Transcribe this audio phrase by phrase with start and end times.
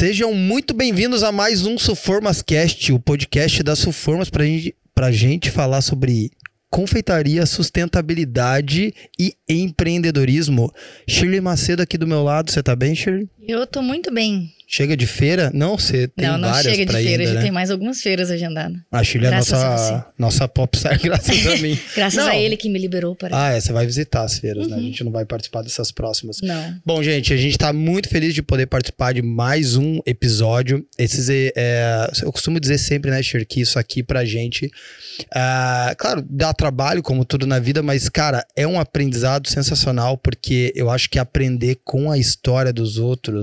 [0.00, 5.12] Sejam muito bem-vindos a mais um Suformas Cast, o podcast da Suformas pra gente, pra
[5.12, 6.30] gente falar sobre
[6.70, 10.72] confeitaria, sustentabilidade e empreendedorismo.
[11.06, 13.28] Shirley Macedo aqui do meu lado, você tá bem, Shirley?
[13.50, 14.52] Eu tô muito bem.
[14.72, 15.50] Chega de feira?
[15.52, 17.42] Não, você tem não, não várias chega de feira, ainda, a gente né?
[17.42, 18.78] tem mais algumas feiras agendadas.
[18.92, 21.76] A Shirley é Graças a nossa, nossa popstar, graças a mim.
[21.96, 22.30] Graças Não.
[22.30, 23.36] a ele que me liberou para.
[23.36, 24.76] Ah, é, você vai visitar as feiras, né?
[24.76, 24.84] A Uhum.
[24.84, 26.36] gente não vai participar dessas próximas.
[26.40, 26.76] Não.
[26.86, 30.86] Bom, gente, a gente tá muito feliz de poder participar de mais um episódio.
[30.96, 34.70] Esses, é, é, eu costumo dizer sempre, né, Shir, que isso aqui pra gente,
[35.34, 40.72] ah, claro, dá trabalho, como tudo na vida, mas, cara, é um aprendizado sensacional, porque
[40.76, 43.39] eu acho que aprender com a história dos outros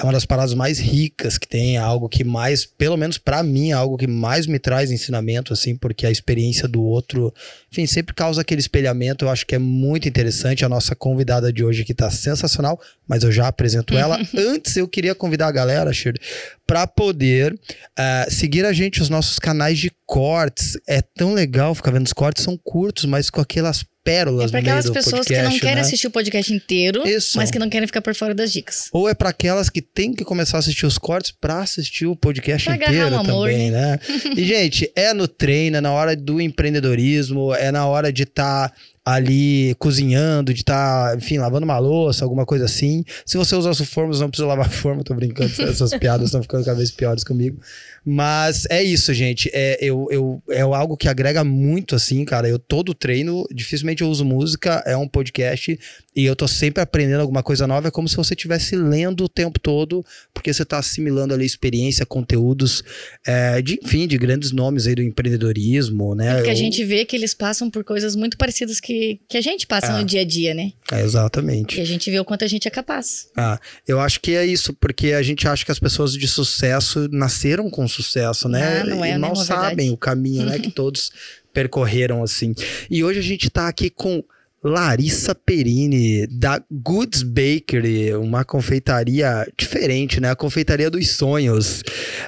[0.00, 3.42] é uma das paradas mais ricas que tem, é algo que mais, pelo menos pra
[3.42, 7.32] mim, é algo que mais me traz ensinamento, assim, porque a experiência do outro,
[7.70, 9.24] enfim, sempre causa aquele espelhamento.
[9.24, 10.64] Eu acho que é muito interessante.
[10.64, 14.18] A nossa convidada de hoje aqui tá sensacional, mas eu já apresento ela.
[14.34, 16.20] Antes, eu queria convidar a galera, Shirley,
[16.66, 17.58] para poder
[17.96, 20.78] ah, seguir a gente os nossos canais de cortes.
[20.88, 24.64] É tão legal ficar vendo os cortes, são curtos, mas com aquelas pérolas para no
[24.64, 25.80] meio aquelas pessoas que podcast, não querem né?
[25.82, 27.36] assistir o podcast inteiro, Isso.
[27.36, 28.88] mas que não querem ficar por fora das dicas.
[28.92, 32.16] Ou é para aquelas que têm que começar a assistir os cortes para assistir o
[32.16, 33.98] podcast Pra inteiro o amor, também, né?
[34.36, 38.72] E, gente, é no treino, é na hora do empreendedorismo, é na hora de estar
[39.04, 43.04] ali cozinhando, de estar, enfim, lavando uma louça, alguma coisa assim.
[43.24, 46.76] Se você usar sulformas, não precisa lavar forma, tô brincando, essas piadas estão ficando cada
[46.76, 47.60] vez piores comigo.
[48.04, 49.50] Mas é isso, gente.
[49.52, 52.48] É, eu, eu, é algo que agrega muito, assim, cara.
[52.48, 55.78] Eu todo treino, dificilmente eu uso música, é um podcast
[56.16, 57.88] e eu tô sempre aprendendo alguma coisa nova.
[57.88, 62.04] É como se você estivesse lendo o tempo todo, porque você tá assimilando ali experiência,
[62.06, 62.82] conteúdos,
[63.26, 66.34] é, de, enfim, de grandes nomes aí do empreendedorismo, né?
[66.36, 69.40] Porque a Eu- gente vê que eles passam por coisas muito parecidas que, que a
[69.40, 69.98] gente passa Ah.
[69.98, 70.72] no dia a dia, né?
[70.90, 71.78] É, exatamente.
[71.78, 73.28] E a gente vê o quanto a gente é capaz.
[73.36, 77.08] Ah, eu acho que é isso, porque a gente acha que as pessoas de sucesso
[77.12, 78.80] nasceram com sucesso, né?
[78.80, 79.18] Ah, não é, e né?
[79.18, 80.58] mal sabem o caminho, né?
[80.58, 81.10] Que todos
[81.52, 82.54] percorreram assim.
[82.90, 84.22] E hoje a gente tá aqui com
[84.62, 90.30] Larissa Perini, da Goods Bakery, uma confeitaria diferente, né?
[90.30, 91.82] A confeitaria dos sonhos.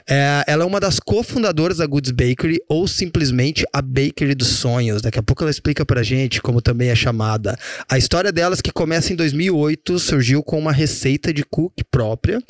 [0.09, 5.03] É, ela é uma das cofundadoras da Goods Bakery, ou simplesmente a Bakery dos Sonhos.
[5.03, 7.59] Daqui a pouco ela explica pra gente como também é chamada.
[7.87, 12.43] A história delas, que começa em 2008, surgiu com uma receita de cookie própria,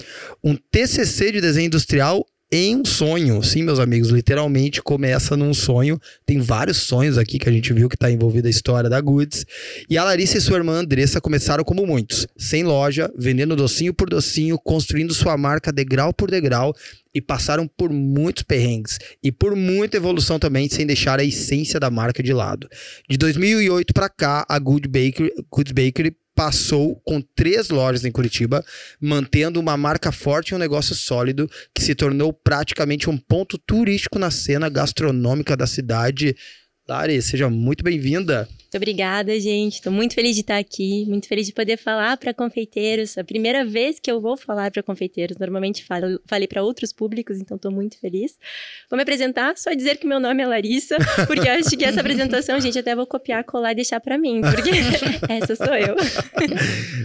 [0.45, 3.43] um TCC de desenho industrial em um sonho.
[3.43, 5.99] Sim, meus amigos, literalmente começa num sonho.
[6.27, 9.47] Tem vários sonhos aqui que a gente viu que está envolvida a história da Goods.
[9.89, 14.11] E a Larissa e sua irmã Andressa começaram como muitos, sem loja, vendendo docinho por
[14.11, 16.75] docinho, construindo sua marca degrau por degrau
[17.15, 21.91] e passaram por muitos perrengues e por muita evolução também, sem deixar a essência da
[21.91, 22.69] marca de lado.
[23.09, 28.65] De 2008 para cá, a Good Bakery, Goods Bakery passou com três lojas em Curitiba,
[29.01, 34.19] mantendo uma marca forte e um negócio sólido que se tornou praticamente um ponto turístico
[34.19, 36.35] na cena gastronômica da cidade.
[36.89, 38.49] Lari, seja muito bem-vinda.
[38.73, 39.75] Muito obrigada, gente.
[39.75, 43.19] Estou muito feliz de estar aqui, muito feliz de poder falar para confeiteiros.
[43.19, 45.37] A primeira vez que eu vou falar para confeiteiros.
[45.37, 48.39] Normalmente falo, falei para outros públicos, então estou muito feliz.
[48.89, 50.97] Vou me apresentar, só dizer que meu nome é Larissa,
[51.27, 54.41] porque eu acho que essa apresentação, gente, até vou copiar, colar e deixar para mim,
[54.41, 54.71] porque
[55.29, 55.95] essa sou eu.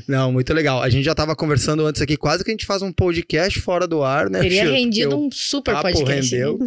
[0.08, 0.82] Não, muito legal.
[0.82, 3.86] A gente já estava conversando antes aqui, quase que a gente faz um podcast fora
[3.86, 4.40] do ar, né?
[4.40, 6.34] Teria rendido um super papo podcast.
[6.34, 6.60] rendeu.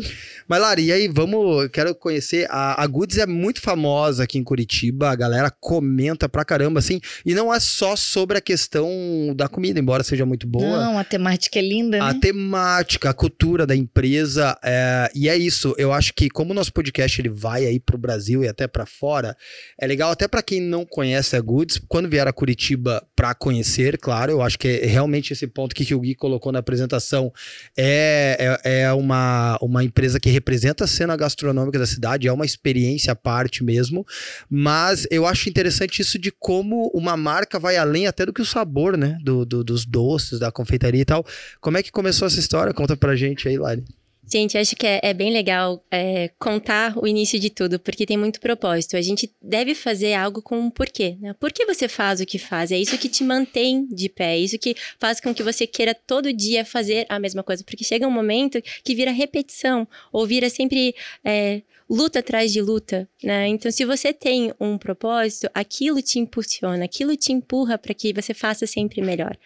[0.47, 1.69] Mas, Lari, e aí, vamos.
[1.69, 2.47] Quero conhecer.
[2.51, 7.01] A, a Goods é muito famosa aqui em Curitiba, a galera comenta pra caramba, assim.
[7.25, 8.89] E não é só sobre a questão
[9.37, 10.85] da comida, embora seja muito boa.
[10.85, 12.21] Não, a temática é linda, A né?
[12.21, 15.75] temática, a cultura da empresa, é, e é isso.
[15.79, 18.87] Eu acho que como o nosso podcast ele vai aí pro Brasil e até pra
[18.87, 19.37] fora,
[19.79, 23.99] é legal até pra quem não conhece a Goods, quando vier a Curitiba pra conhecer,
[23.99, 27.33] claro, eu acho que é realmente esse ponto que o Gui colocou na apresentação
[27.77, 32.47] é, é, é uma, uma empresa que representa a cena gastronômica da cidade, é uma
[32.47, 34.07] experiência à parte mesmo,
[34.49, 34.80] mas
[35.11, 38.97] eu acho interessante isso de como uma marca vai além até do que o sabor,
[38.97, 41.25] né, do, do- dos doces, da confeitaria e tal.
[41.61, 42.73] Como é que começou essa história?
[42.75, 43.85] Conta pra gente aí, Lari.
[44.33, 48.17] Gente, acho que é, é bem legal é, contar o início de tudo, porque tem
[48.17, 48.97] muito propósito.
[48.97, 51.35] A gente deve fazer algo com um porquê, né?
[51.41, 52.71] Por que você faz o que faz?
[52.71, 55.93] É isso que te mantém de pé, é isso que faz com que você queira
[56.07, 60.49] todo dia fazer a mesma coisa, porque chega um momento que vira repetição, ou vira
[60.49, 60.95] sempre
[61.25, 63.49] é, luta atrás de luta, né?
[63.49, 68.33] Então, se você tem um propósito, aquilo te impulsiona, aquilo te empurra para que você
[68.33, 69.37] faça sempre melhor.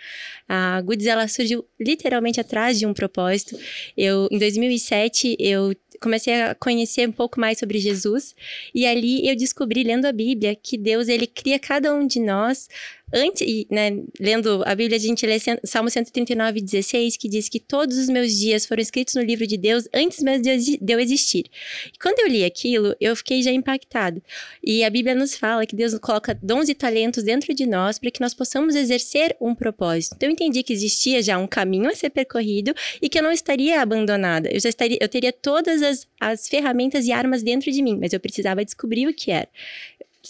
[0.46, 3.58] A Goods, ela surgiu literalmente atrás de um propósito.
[3.96, 8.35] Eu, em 2007, eu comecei a conhecer um pouco mais sobre Jesus
[8.75, 12.69] e ali eu descobri lendo a Bíblia que Deus ele cria cada um de nós
[13.12, 17.97] antes, né, lendo a Bíblia, a gente lê Salmo 139, 16, que diz que todos
[17.99, 21.45] os meus dias foram escritos no livro de Deus antes mesmo de eu existir.
[21.93, 24.23] E quando eu li aquilo, eu fiquei já impactado.
[24.62, 28.11] E a Bíblia nos fala que Deus coloca dons e talentos dentro de nós para
[28.11, 30.15] que nós possamos exercer um propósito.
[30.17, 33.33] Então eu entendi que existia já um caminho a ser percorrido e que eu não
[33.33, 34.49] estaria abandonada.
[34.51, 38.12] Eu já estaria, eu teria todas as, as ferramentas e armas dentro de mim, mas
[38.12, 39.49] eu precisava descobrir o que era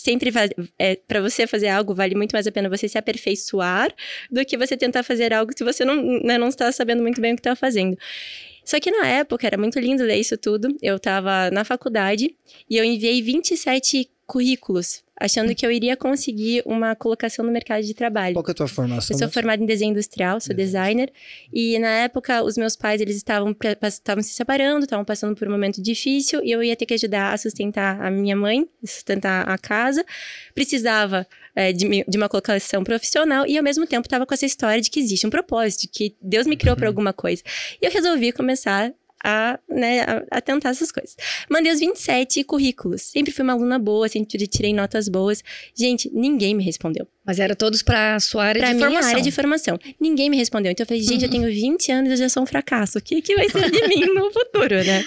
[0.04, 0.30] sempre
[0.78, 3.92] é, para você fazer algo vale muito mais a pena você se aperfeiçoar
[4.30, 7.32] do que você tentar fazer algo se você não, né, não está sabendo muito bem
[7.32, 7.96] o que está fazendo.
[8.64, 10.74] Só que na época era muito lindo ler isso tudo.
[10.80, 12.34] Eu estava na faculdade
[12.68, 17.94] e eu enviei 27 currículos achando que eu iria conseguir uma colocação no mercado de
[17.94, 18.34] trabalho.
[18.34, 19.14] Qual que é a tua formação?
[19.14, 21.12] Eu sou formada em desenho industrial, sou designer,
[21.52, 25.52] e na época os meus pais, eles estavam, estavam se separando, estavam passando por um
[25.52, 29.56] momento difícil, e eu ia ter que ajudar a sustentar a minha mãe, sustentar a
[29.56, 30.04] casa,
[30.54, 34.80] precisava é, de, de, uma colocação profissional, e ao mesmo tempo estava com essa história
[34.80, 36.90] de que existe um propósito, que Deus me criou para uhum.
[36.90, 37.42] alguma coisa.
[37.80, 38.92] E eu resolvi começar
[39.24, 41.16] a, né, a, a, tentar essas coisas.
[41.50, 43.02] Mandei os 27 currículos.
[43.02, 45.42] Sempre fui uma aluna boa, sempre tirei notas boas.
[45.74, 47.08] Gente, ninguém me respondeu.
[47.26, 49.10] Mas era todos para sua área pra de minha formação.
[49.10, 49.78] área de formação.
[50.00, 50.70] Ninguém me respondeu.
[50.70, 51.24] Então eu falei, gente, uhum.
[51.24, 52.98] eu tenho 20 anos e eu já sou um fracasso.
[52.98, 55.04] O que, que vai ser de mim no futuro, né?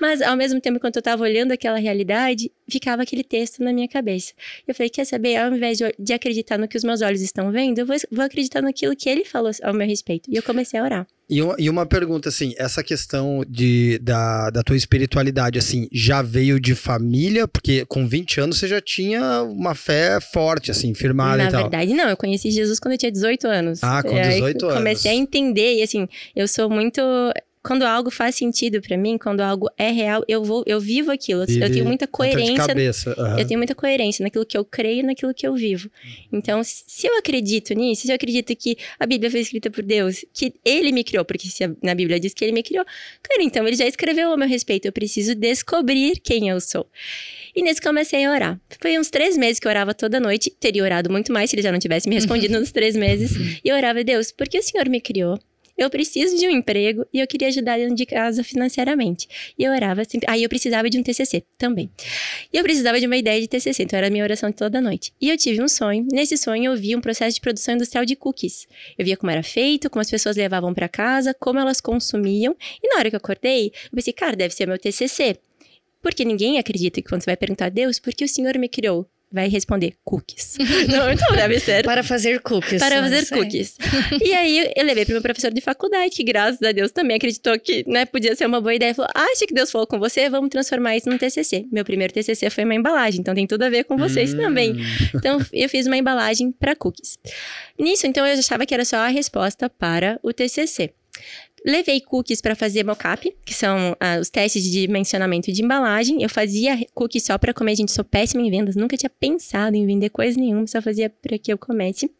[0.00, 3.88] Mas ao mesmo tempo, enquanto eu tava olhando aquela realidade, ficava aquele texto na minha
[3.88, 4.32] cabeça.
[4.66, 5.36] Eu falei, quer saber?
[5.36, 8.24] Ao invés de, de acreditar no que os meus olhos estão vendo, eu vou, vou
[8.24, 10.30] acreditar naquilo que ele falou ao meu respeito.
[10.30, 11.06] E eu comecei a orar.
[11.28, 16.20] E uma, e uma pergunta, assim, essa questão de, da, da tua espiritualidade, assim, já
[16.20, 17.48] veio de família?
[17.48, 21.64] Porque com 20 anos você já tinha uma fé forte, assim, firmada Na tal.
[21.64, 22.08] Na verdade, não.
[22.08, 23.82] Eu conheci Jesus quando eu tinha 18 anos.
[23.82, 24.78] Ah, com 18 anos.
[24.78, 27.00] Comecei a entender e, assim, eu sou muito
[27.64, 31.46] quando algo faz sentido para mim, quando algo é real, eu vou, eu vivo aquilo.
[31.46, 32.74] Vive, eu tenho muita coerência.
[33.16, 33.38] Uhum.
[33.38, 35.90] Eu tenho muita coerência naquilo que eu creio, naquilo que eu vivo.
[36.30, 40.26] Então, se eu acredito nisso, se eu acredito que a Bíblia foi escrita por Deus,
[40.34, 42.84] que Ele me criou, porque se na Bíblia diz que Ele me criou,
[43.22, 44.84] cara, então Ele já escreveu a meu respeito.
[44.84, 46.86] Eu preciso descobrir quem eu sou.
[47.56, 48.60] E nesse comecei a orar.
[48.78, 50.50] Foi uns três meses que eu orava toda noite.
[50.50, 53.32] Teria orado muito mais se ele já não tivesse me respondido nos três meses.
[53.64, 55.38] E eu orava, Deus, porque o Senhor me criou?
[55.76, 59.28] Eu preciso de um emprego e eu queria ajudar dentro de casa financeiramente.
[59.58, 60.26] E eu orava sempre.
[60.30, 61.90] Aí eu precisava de um TCC também.
[62.52, 65.12] E eu precisava de uma ideia de TCC, então era a minha oração toda noite.
[65.20, 66.06] E eu tive um sonho.
[66.12, 68.66] Nesse sonho eu vi um processo de produção industrial de cookies.
[68.96, 72.56] Eu via como era feito, como as pessoas levavam para casa, como elas consumiam.
[72.82, 75.36] E na hora que eu acordei, eu pensei, cara, deve ser meu TCC.
[76.00, 78.68] Porque ninguém acredita que quando você vai perguntar a Deus, por que o Senhor me
[78.68, 79.08] criou?
[79.34, 80.56] Vai responder cookies.
[80.88, 81.84] não, então deve ser.
[81.84, 82.80] Para fazer cookies.
[82.80, 83.76] Para fazer cookies.
[84.24, 87.58] e aí eu levei para meu professor de faculdade, que graças a Deus também acreditou
[87.58, 88.94] que né, podia ser uma boa ideia.
[88.94, 90.30] Falou: acha que Deus falou com você?
[90.30, 91.66] Vamos transformar isso num TCC.
[91.72, 94.38] Meu primeiro TCC foi uma embalagem, então tem tudo a ver com vocês hum.
[94.38, 94.76] também.
[95.12, 97.18] Então eu fiz uma embalagem para cookies.
[97.76, 100.92] Nisso, então eu achava que era só a resposta para o TCC.
[101.64, 106.22] Levei cookies para fazer mockup, que são ah, os testes de dimensionamento de embalagem.
[106.22, 109.86] Eu fazia cookies só para comer, gente, sou péssima em vendas, nunca tinha pensado em
[109.86, 112.10] vender coisa nenhuma, só fazia para que eu comece.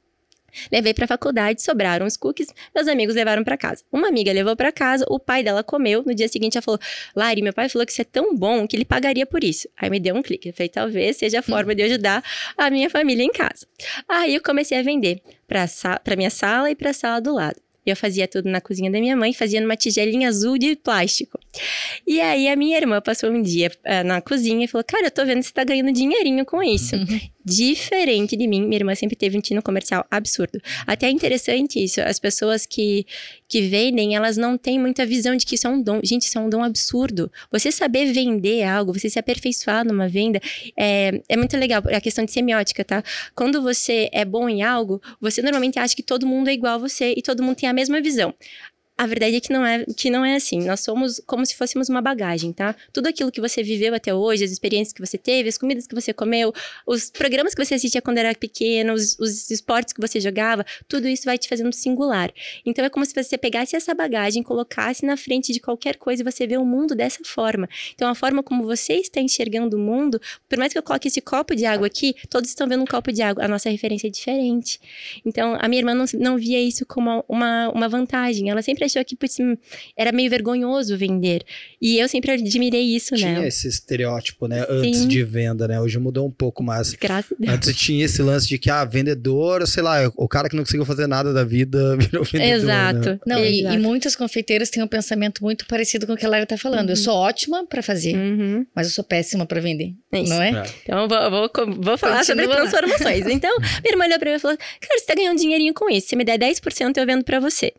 [0.73, 3.85] Levei para a faculdade, sobraram os cookies, meus amigos levaram para casa.
[3.93, 6.81] Uma amiga levou para casa, o pai dela comeu, no dia seguinte ela falou:
[7.15, 9.69] "Lari, meu pai falou que isso é tão bom que ele pagaria por isso".
[9.77, 12.25] Aí me deu um clique, eu falei: "Talvez seja a forma de ajudar
[12.57, 13.67] a minha família em casa".
[14.09, 17.64] Aí eu comecei a vender para minha sala e para a sala do lado.
[17.87, 21.39] Eu fazia tudo na cozinha da minha mãe, fazia numa tigelinha azul de plástico.
[22.07, 25.11] E aí a minha irmã passou um dia uh, na cozinha e falou: Cara, eu
[25.11, 26.97] tô vendo que você tá ganhando dinheirinho com isso.
[26.97, 27.21] Uhum.
[27.47, 30.59] Diferente de mim, minha irmã sempre teve um tino comercial absurdo.
[30.87, 32.01] Até é interessante isso.
[32.01, 33.05] As pessoas que,
[33.47, 36.01] que vendem, elas não têm muita visão de que isso é um dom.
[36.03, 37.31] Gente, isso é um dom absurdo.
[37.53, 40.41] Você saber vender algo, você se aperfeiçoar numa venda,
[40.75, 41.83] é, é muito legal.
[41.89, 43.05] É a questão de semiótica, tá?
[43.35, 46.79] Quando você é bom em algo, você normalmente acha que todo mundo é igual a
[46.79, 48.35] você e todo mundo tem a mesma visão.
[48.97, 50.65] A verdade é que não é, que não é assim.
[50.65, 52.77] Nós somos como se fôssemos uma bagagem, tá?
[52.93, 55.95] Tudo aquilo que você viveu até hoje, as experiências que você teve, as comidas que
[55.97, 56.53] você comeu,
[56.87, 61.09] os programas que você assistia quando era pequeno, os, os esportes que você jogava, tudo
[61.09, 62.33] isso vai te fazendo singular.
[62.65, 66.25] Então é como se você pegasse essa bagagem, colocasse na frente de qualquer coisa e
[66.25, 67.69] você vê o mundo dessa forma.
[67.97, 71.21] Então a forma como você está enxergando o mundo, por mais que eu coloque esse
[71.21, 73.45] copo de água aqui, todos estão vendo um copo de água.
[73.45, 74.79] A nossa referência é diferente.
[75.27, 78.51] Então a minha irmã não, não via isso como uma, uma vantagem.
[78.51, 79.37] Ela sempre sempre achou que putz,
[79.97, 81.45] era meio vergonhoso vender.
[81.81, 83.35] E eu sempre admirei isso, tinha né?
[83.37, 84.65] Tinha esse estereótipo, né?
[84.69, 85.09] Antes Sim.
[85.09, 85.81] de venda, né?
[85.81, 86.95] Hoje mudou um pouco, mas.
[86.95, 87.55] Graças a Deus.
[87.55, 90.85] Antes tinha esse lance de que, ah, vendedor, sei lá, o cara que não conseguiu
[90.85, 92.55] fazer nada da vida virou vendedor.
[92.55, 93.11] Exato.
[93.11, 93.19] Né?
[93.27, 96.47] Não, e, e, muitas confeiteiras têm um pensamento muito parecido com o que a Lara
[96.47, 96.87] tá falando.
[96.87, 96.93] Uhum.
[96.93, 98.67] Eu sou ótima para fazer, uhum.
[98.75, 99.95] mas eu sou péssima para vender.
[100.13, 100.51] É não é?
[100.51, 100.63] é?
[100.83, 101.51] Então, vou, vou,
[101.83, 103.27] vou falar Continua sobre transformações.
[103.27, 106.09] Então, minha irmã olhou pra mim e falou: Cara, você tá ganhando dinheirinho com isso.
[106.09, 107.73] Se me der 10%, eu vendo para você.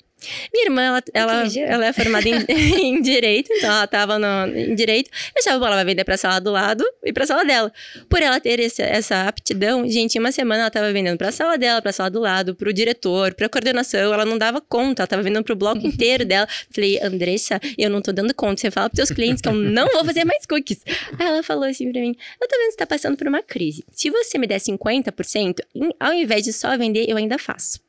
[0.53, 4.75] Minha irmã, ela, ela, ela, é formada em, em, direito, então ela tava no, em
[4.75, 5.09] direito.
[5.35, 7.71] Eu achava, bom, ela vai vender pra sala do lado e pra sala dela.
[8.09, 11.57] Por ela ter esse, essa aptidão, gente, em uma semana ela tava vendendo pra sala
[11.57, 14.13] dela, pra sala do lado, pro diretor, pra coordenação.
[14.13, 16.47] Ela não dava conta, ela tava vendendo pro bloco inteiro dela.
[16.71, 18.61] Falei, Andressa, eu não tô dando conta.
[18.61, 20.81] Você fala pros seus clientes que eu não vou fazer mais cookies.
[21.19, 23.41] Aí ela falou assim pra mim: Eu tô vendo que você tá passando por uma
[23.41, 23.83] crise.
[23.91, 25.59] Se você me der 50%,
[25.99, 27.84] ao invés de só vender, eu ainda faço.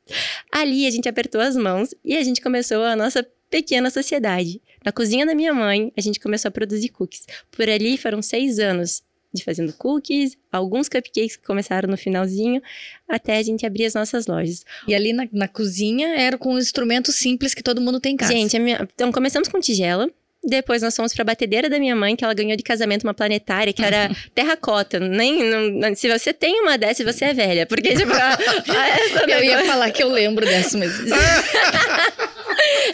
[0.51, 4.61] Ali a gente apertou as mãos e a gente começou a nossa pequena sociedade.
[4.83, 7.25] Na cozinha da minha mãe, a gente começou a produzir cookies.
[7.51, 12.61] Por ali foram seis anos de fazendo cookies, alguns cupcakes que começaram no finalzinho,
[13.07, 14.63] até a gente abrir as nossas lojas.
[14.87, 18.17] E ali na, na cozinha era com um instrumento simples que todo mundo tem em
[18.17, 18.31] casa.
[18.31, 18.87] Gente, minha...
[18.93, 20.09] então começamos com tigela,
[20.47, 23.73] depois nós fomos pra batedeira da minha mãe, que ela ganhou de casamento uma planetária,
[23.73, 24.99] que era terracota.
[24.99, 27.65] Nem, não, se você tem uma dessa, você é velha.
[27.65, 31.07] Porque, tipo, a, a eu ia falar que eu lembro dessa mesmo.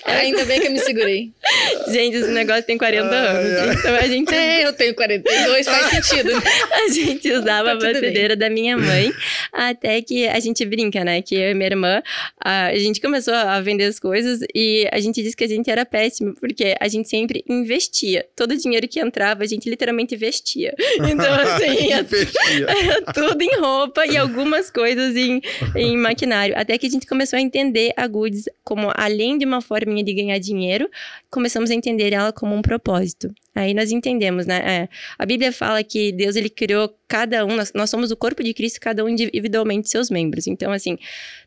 [0.06, 1.32] Ainda bem que eu me segurei.
[1.89, 3.60] Gente, esse negócio tem 40 ai, anos.
[3.60, 3.75] Ai.
[3.75, 4.34] Então a gente.
[4.34, 6.32] É, eu tenho 42, faz sentido.
[6.72, 9.12] a gente usava tá a batedeira da minha mãe,
[9.51, 11.22] até que a gente brinca, né?
[11.22, 12.01] Que eu e minha irmã,
[12.39, 15.86] a gente começou a vender as coisas e a gente disse que a gente era
[15.86, 18.25] péssimo, porque a gente sempre investia.
[18.36, 20.74] Todo o dinheiro que entrava, a gente literalmente investia.
[20.98, 22.03] Então, assim, ia,
[23.13, 25.42] tudo em roupa e algumas coisas em,
[25.75, 26.56] em maquinário.
[26.58, 30.13] Até que a gente começou a entender a Goods como, além de uma forminha de
[30.13, 30.88] ganhar dinheiro,
[31.32, 33.34] começamos a entender ela como um propósito.
[33.55, 34.58] Aí nós entendemos, né?
[34.58, 38.43] É, a Bíblia fala que Deus ele criou cada um, nós, nós somos o corpo
[38.43, 40.48] de Cristo, cada um individualmente seus membros.
[40.48, 40.98] Então, assim,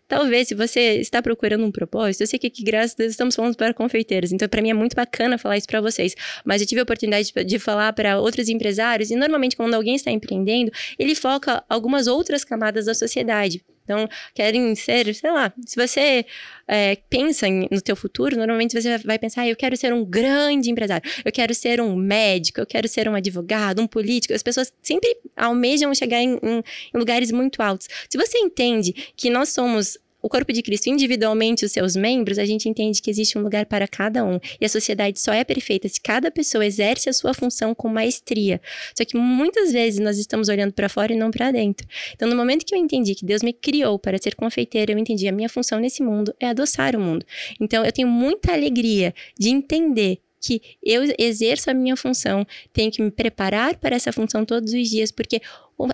[0.06, 3.34] talvez se você está procurando um propósito, eu sei que aqui, graças a Deus, estamos
[3.34, 4.32] falando para confeiteiros.
[4.32, 6.14] Então, para mim é muito bacana falar isso para vocês.
[6.44, 9.96] Mas eu tive a oportunidade de, de falar para outros empresários, e normalmente quando alguém
[9.96, 13.64] está empreendendo, ele foca algumas outras camadas da sociedade.
[13.86, 16.26] Então, querem ser, sei lá, se você
[16.66, 20.04] é, pensa em, no teu futuro, normalmente você vai pensar, ah, eu quero ser um
[20.04, 24.34] grande empresário, eu quero ser um médico, eu quero ser um advogado, um político.
[24.34, 27.88] As pessoas sempre almejam chegar em, em, em lugares muito altos.
[28.10, 32.44] Se você entende que nós somos o corpo de Cristo individualmente, os seus membros, a
[32.44, 34.40] gente entende que existe um lugar para cada um.
[34.60, 38.60] E a sociedade só é perfeita se cada pessoa exerce a sua função com maestria.
[38.98, 41.86] Só que muitas vezes nós estamos olhando para fora e não para dentro.
[42.12, 45.28] Então, no momento que eu entendi que Deus me criou para ser confeiteira, eu entendi
[45.28, 47.24] a minha função nesse mundo é adoçar o mundo.
[47.60, 53.00] Então, eu tenho muita alegria de entender que eu exerço a minha função, tenho que
[53.00, 55.40] me preparar para essa função todos os dias, porque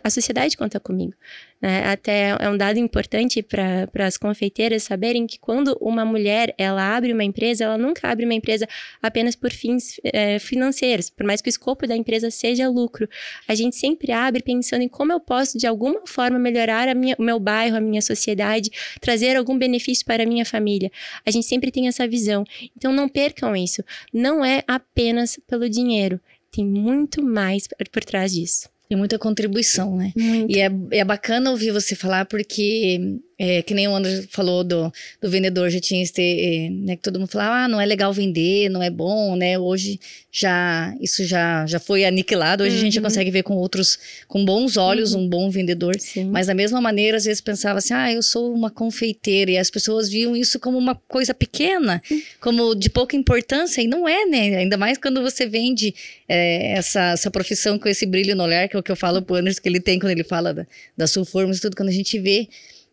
[0.03, 1.15] a sociedade conta comigo.
[1.61, 1.85] Né?
[1.87, 7.13] Até é um dado importante para as confeiteiras saberem que quando uma mulher ela abre
[7.13, 8.67] uma empresa, ela nunca abre uma empresa
[9.03, 13.09] apenas por fins é, financeiros, por mais que o escopo da empresa seja lucro.
[13.49, 17.17] A gente sempre abre pensando em como eu posso, de alguma forma, melhorar a minha,
[17.19, 18.71] o meu bairro, a minha sociedade,
[19.01, 20.91] trazer algum benefício para a minha família.
[21.27, 22.45] A gente sempre tem essa visão.
[22.77, 23.83] Então não percam isso.
[24.13, 26.21] Não é apenas pelo dinheiro.
[26.51, 28.72] Tem muito mais por trás disso.
[28.93, 30.13] Tem muita contribuição, né?
[30.15, 30.55] Muito.
[30.55, 33.01] E é, é bacana ouvir você falar, porque
[33.45, 37.03] é, que nem o André falou do, do vendedor, já tinha esse, é, né, que
[37.03, 39.59] todo mundo falava, ah, não é legal vender, não é bom, né?
[39.59, 39.99] Hoje
[40.31, 42.79] já, isso já, já foi aniquilado, hoje uhum.
[42.81, 43.07] a gente já uhum.
[43.07, 45.23] consegue ver com outros, com bons olhos, uhum.
[45.23, 45.99] um bom vendedor.
[45.99, 46.27] Sim.
[46.27, 49.73] Mas da mesma maneira, às vezes pensava assim, ah, eu sou uma confeiteira, e as
[49.73, 52.23] pessoas viam isso como uma coisa pequena, uhum.
[52.41, 54.59] como de pouca importância, e não é, né?
[54.59, 55.93] Ainda mais quando você vende
[56.29, 59.21] é, essa, essa profissão com esse brilho no olhar, que é o que eu falo
[59.21, 60.65] pro Anderson, que ele tem quando ele fala da,
[60.97, 62.49] da Sulformas e tudo, quando a gente vê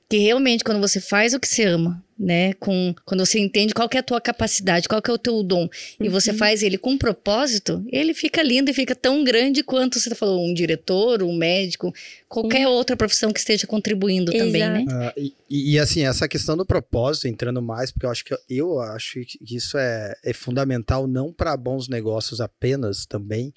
[0.10, 3.88] que realmente quando você faz o que você ama, né, com quando você entende qual
[3.94, 5.70] é a tua capacidade, qual é o teu dom, uhum.
[6.02, 10.14] e você faz ele com propósito, ele fica lindo e fica tão grande quanto você
[10.14, 11.94] falou, um diretor, um médico,
[12.28, 12.74] qualquer uhum.
[12.74, 14.46] outra profissão que esteja contribuindo Exato.
[14.46, 15.14] também, né?
[15.16, 18.80] Uh, e, e, assim, essa questão do propósito, entrando mais, porque eu acho que eu
[18.82, 23.54] acho que isso é, é fundamental não para bons negócios apenas também,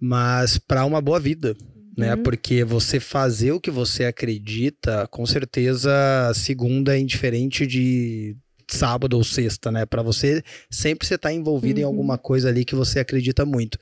[0.00, 1.56] mas para uma boa vida
[1.96, 2.14] né?
[2.14, 2.22] Uhum.
[2.22, 5.90] Porque você fazer o que você acredita, com certeza,
[6.34, 8.36] segunda é indiferente de
[8.72, 9.84] sábado ou sexta, né?
[9.84, 11.82] Para você sempre você tá envolvido uhum.
[11.82, 13.78] em alguma coisa ali que você acredita muito.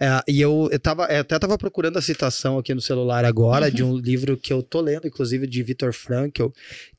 [0.00, 3.66] É, e eu, eu, tava, eu até tava procurando a citação aqui no celular agora
[3.66, 3.72] uhum.
[3.72, 6.46] de um livro que eu tô lendo, inclusive de Viktor Frankl,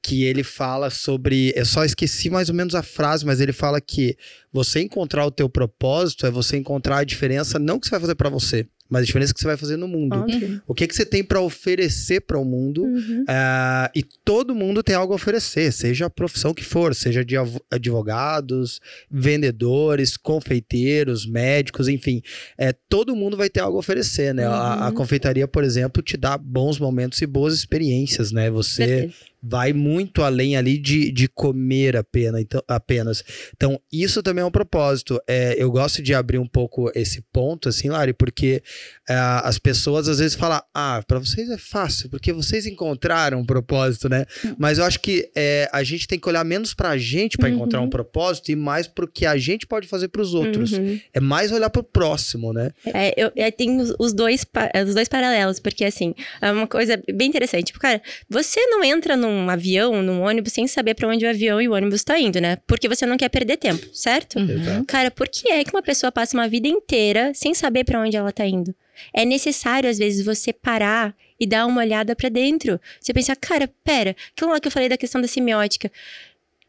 [0.01, 3.79] que ele fala sobre, eu só esqueci mais ou menos a frase, mas ele fala
[3.82, 4.17] que
[4.51, 8.15] você encontrar o teu propósito é você encontrar a diferença não que você vai fazer
[8.15, 10.15] para você, mas a diferença que você vai fazer no mundo.
[10.15, 10.62] Uhum.
[10.67, 12.83] O que, que você tem para oferecer para o mundo.
[12.83, 13.23] Uhum.
[13.23, 17.35] Uh, e todo mundo tem algo a oferecer, seja a profissão que for, seja de
[17.71, 22.21] advogados, vendedores, confeiteiros, médicos, enfim.
[22.55, 24.47] É, todo mundo vai ter algo a oferecer, né?
[24.47, 24.53] Uhum.
[24.53, 24.93] A, a, uhum.
[24.93, 28.51] confeitaria, por exemplo, te dá bons momentos e boas experiências, né?
[28.51, 28.85] Você.
[28.85, 33.23] Perfeito vai muito além ali de, de comer apenas então, apenas.
[33.55, 35.19] Então, isso também é um propósito.
[35.27, 38.63] É, eu gosto de abrir um pouco esse ponto, assim, Lari, porque
[39.09, 43.45] é, as pessoas às vezes falam, ah, para vocês é fácil, porque vocês encontraram um
[43.45, 44.25] propósito, né?
[44.45, 44.55] Hum.
[44.57, 47.55] Mas eu acho que é, a gente tem que olhar menos pra gente para uhum.
[47.55, 50.71] encontrar um propósito e mais pro que a gente pode fazer para os outros.
[50.71, 51.00] Uhum.
[51.13, 52.71] É mais olhar pro próximo, né?
[52.85, 54.45] É, eu, eu tenho os dois,
[54.88, 57.65] os dois paralelos, porque assim, é uma coisa bem interessante.
[57.65, 61.29] Tipo, cara, você não entra num num avião, num ônibus, sem saber para onde o
[61.29, 62.57] avião e o ônibus está indo, né?
[62.67, 64.39] Porque você não quer perder tempo, certo?
[64.39, 64.85] Uhum.
[64.85, 68.15] Cara, por que é que uma pessoa passa uma vida inteira sem saber para onde
[68.15, 68.73] ela está indo?
[69.13, 72.79] É necessário, às vezes, você parar e dar uma olhada para dentro.
[72.99, 75.91] Você pensar, cara, pera, aquilo lá que eu falei da questão da semiótica.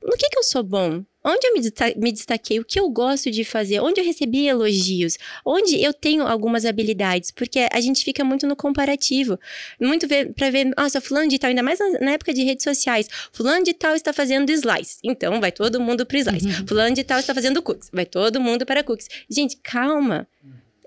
[0.05, 1.03] No que, que eu sou bom?
[1.27, 1.55] Onde eu
[1.97, 2.61] me destaquei?
[2.61, 3.81] O que eu gosto de fazer?
[3.81, 5.17] Onde eu recebi elogios?
[5.43, 7.31] Onde eu tenho algumas habilidades?
[7.31, 9.41] Porque a gente fica muito no comparativo.
[9.81, 10.07] Muito
[10.37, 13.09] para ver, nossa, fulano de tal, ainda mais na época de redes sociais.
[13.33, 14.99] Fulano de tal está fazendo slice.
[15.03, 16.47] Então, vai todo mundo para slice.
[16.47, 16.67] Uhum.
[16.67, 17.89] Fulano de tal está fazendo cookies.
[17.91, 19.09] Vai todo mundo para cookies.
[19.31, 20.29] Gente, calma.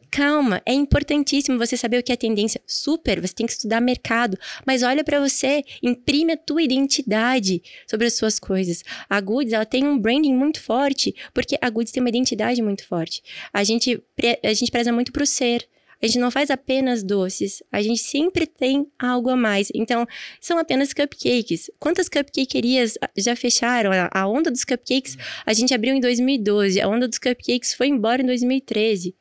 [0.09, 2.61] Calma, é importantíssimo você saber o que é tendência.
[2.65, 8.07] Super, você tem que estudar mercado, mas olha para você, imprime a tua identidade sobre
[8.07, 8.83] as suas coisas.
[9.09, 12.85] A Goods, ela tem um branding muito forte, porque a Goods tem uma identidade muito
[12.85, 13.21] forte.
[13.51, 14.01] A gente,
[14.43, 15.67] a gente preza muito pro ser.
[16.01, 19.69] A gente não faz apenas doces, a gente sempre tem algo a mais.
[19.73, 20.05] Então,
[20.39, 21.71] são apenas cupcakes.
[21.79, 23.89] Quantas cupcakerias já fecharam?
[24.11, 28.21] A onda dos cupcakes a gente abriu em 2012, a onda dos cupcakes foi embora
[28.21, 29.15] em 2013.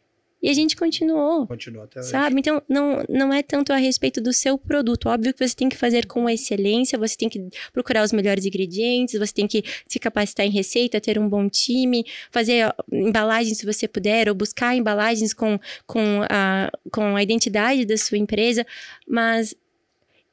[0.46, 1.44] E a gente continuou.
[1.44, 2.08] Continua até hoje.
[2.08, 2.38] Sabe?
[2.38, 5.08] Então, não, não é tanto a respeito do seu produto.
[5.08, 9.18] Óbvio que você tem que fazer com excelência, você tem que procurar os melhores ingredientes,
[9.18, 13.88] você tem que se capacitar em receita, ter um bom time, fazer embalagens se você
[13.88, 18.64] puder, ou buscar embalagens com, com, a, com a identidade da sua empresa.
[19.04, 19.52] Mas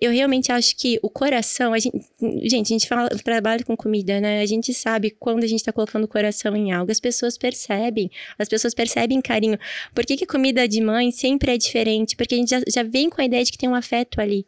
[0.03, 1.97] eu realmente acho que o coração, a gente,
[2.43, 4.41] gente, a gente fala, trabalha com comida, né?
[4.41, 8.11] A gente sabe quando a gente tá colocando o coração em algo, as pessoas percebem,
[8.37, 9.57] as pessoas percebem carinho.
[9.93, 12.15] Por que, que comida de mãe sempre é diferente?
[12.15, 14.45] Porque a gente já, já vem com a ideia de que tem um afeto ali.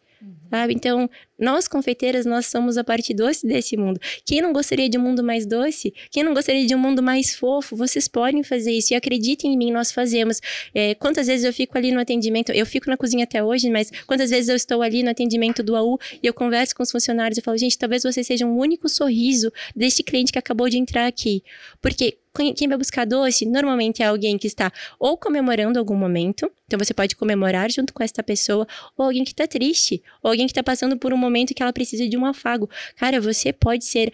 [0.50, 0.74] Sabe?
[0.74, 4.00] Então, nós, confeiteiras, nós somos a parte doce desse mundo.
[4.26, 5.94] Quem não gostaria de um mundo mais doce?
[6.10, 7.76] Quem não gostaria de um mundo mais fofo?
[7.76, 8.94] Vocês podem fazer isso.
[8.94, 10.40] E acreditem em mim, nós fazemos.
[10.74, 12.52] É, quantas vezes eu fico ali no atendimento?
[12.52, 15.76] Eu fico na cozinha até hoje, mas quantas vezes eu estou ali no atendimento do
[15.76, 18.88] AU e eu converso com os funcionários e falo, gente, talvez você seja um único
[18.88, 21.44] sorriso deste cliente que acabou de entrar aqui.
[21.82, 26.78] Porque quem vai buscar doce normalmente é alguém que está ou comemorando algum momento, então
[26.78, 28.68] você pode comemorar junto com essa pessoa,
[28.98, 31.72] ou alguém que está triste, ou alguém que está passando por um momento que ela
[31.72, 32.70] precisa de um afago.
[32.96, 34.12] Cara, você pode ser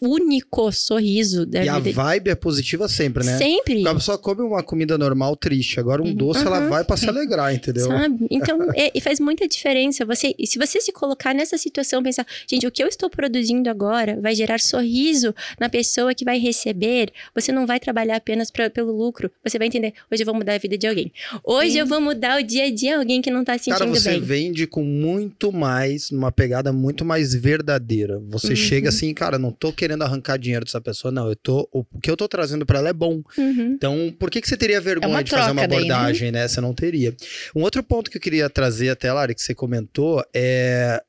[0.00, 1.88] único sorriso da e vida.
[1.88, 3.36] E a vibe é positiva sempre, né?
[3.36, 3.86] Sempre.
[3.86, 6.14] A pessoa come uma comida normal triste, agora um uhum.
[6.14, 6.46] doce uhum.
[6.46, 7.86] ela vai para se alegrar, entendeu?
[7.86, 8.26] Sabe?
[8.38, 10.04] Então, é, e faz muita diferença.
[10.04, 14.18] Você, se você se colocar nessa situação, pensar, gente, o que eu estou produzindo agora
[14.20, 17.10] vai gerar sorriso na pessoa que vai receber.
[17.34, 19.30] Você não vai trabalhar apenas pra, pelo lucro.
[19.44, 21.12] Você vai entender, hoje eu vou mudar a vida de alguém.
[21.42, 21.78] Hoje Sim.
[21.78, 23.90] eu vou mudar o dia a dia de alguém que não tá se sentindo Cara,
[23.90, 24.20] você bem.
[24.20, 28.22] vende com muito mais, numa pegada muito mais verdadeira.
[28.28, 28.56] Você uhum.
[28.56, 31.28] chega assim, cara, não tô querendo arrancar dinheiro dessa pessoa, não.
[31.28, 33.22] Eu tô, o que eu tô trazendo para ela é bom.
[33.36, 33.72] Uhum.
[33.72, 36.42] Então, por que, que você teria vergonha é de fazer uma abordagem, daí, né?
[36.42, 36.48] né?
[36.48, 37.14] Você não teria.
[37.54, 41.02] Um outro ponto que eu queria trazer até, Lari, que você comentou, é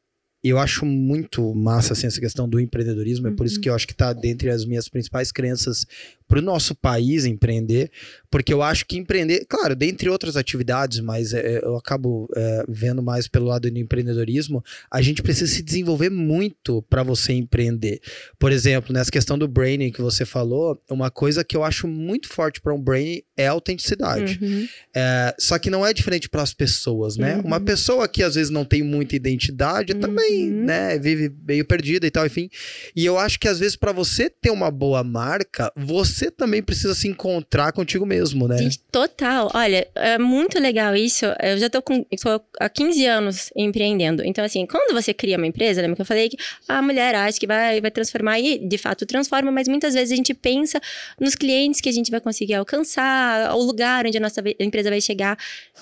[0.44, 3.62] eu acho muito massa assim, essa questão do empreendedorismo, é por isso uhum.
[3.62, 5.86] que eu acho que está dentre as minhas principais crenças
[6.28, 7.92] para o nosso país empreender,
[8.30, 13.02] porque eu acho que empreender, claro, dentre outras atividades, mas é, eu acabo é, vendo
[13.02, 18.00] mais pelo lado do empreendedorismo, a gente precisa se desenvolver muito para você empreender.
[18.38, 22.30] Por exemplo, nessa questão do branding que você falou, uma coisa que eu acho muito
[22.30, 24.38] forte para um branding é a autenticidade.
[24.42, 24.68] Uhum.
[24.94, 27.38] É, só que não é diferente para as pessoas, né?
[27.38, 27.42] Uhum.
[27.42, 30.66] Uma pessoa que às vezes não tem muita identidade, também também, uhum.
[30.66, 32.50] né, vive meio perdida e tal, enfim.
[32.96, 36.94] E eu acho que às vezes para você ter uma boa marca, você também precisa
[36.94, 38.58] se encontrar contigo mesmo, né?
[38.58, 39.52] Gente, total.
[39.54, 41.26] Olha, é muito legal isso.
[41.42, 44.24] Eu já tô, com, tô há 15 anos empreendendo.
[44.26, 47.40] Então, assim, quando você cria uma empresa, lembra que eu falei que a mulher acha
[47.40, 50.82] que vai, vai transformar e de fato transforma, mas muitas vezes a gente pensa
[51.20, 55.02] nos clientes que a gente vai conseguir alcançar, o lugar onde a nossa empresa vai
[55.02, 55.38] chegar.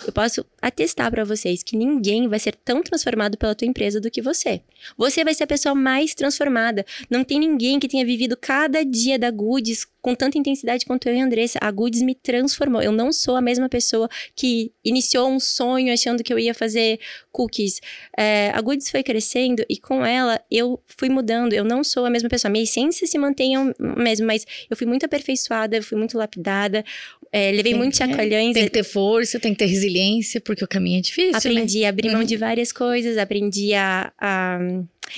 [0.06, 4.12] Eu posso atestar para vocês que ninguém vai ser tão transformado pela tua empresa do
[4.12, 4.62] que você.
[4.98, 6.86] Você vai ser a pessoa mais transformada.
[7.10, 11.16] Não tem ninguém que tenha vivido cada dia da Goods com tanta intensidade quanto eu
[11.16, 11.60] e a Andressa.
[11.62, 12.82] A Goods me transformou.
[12.82, 16.98] Eu não sou a mesma pessoa que iniciou um sonho achando que eu ia fazer
[17.30, 17.82] cookies.
[18.18, 21.52] É, a Goods foi crescendo e com ela eu fui mudando.
[21.52, 22.50] Eu não sou a mesma pessoa.
[22.50, 26.86] Minha essência se mantém a mesma, mas eu fui muito aperfeiçoada, eu fui muito lapidada.
[27.30, 28.54] É, levei tem, muitos chacoalhões.
[28.54, 31.34] Tem que ter força, tem que ter resiliência, porque o caminho é difícil.
[31.34, 31.38] Né?
[31.38, 31.86] Aprendi né?
[31.86, 32.26] a abrir mão uhum.
[32.26, 34.58] de várias coisas, aprendi a, a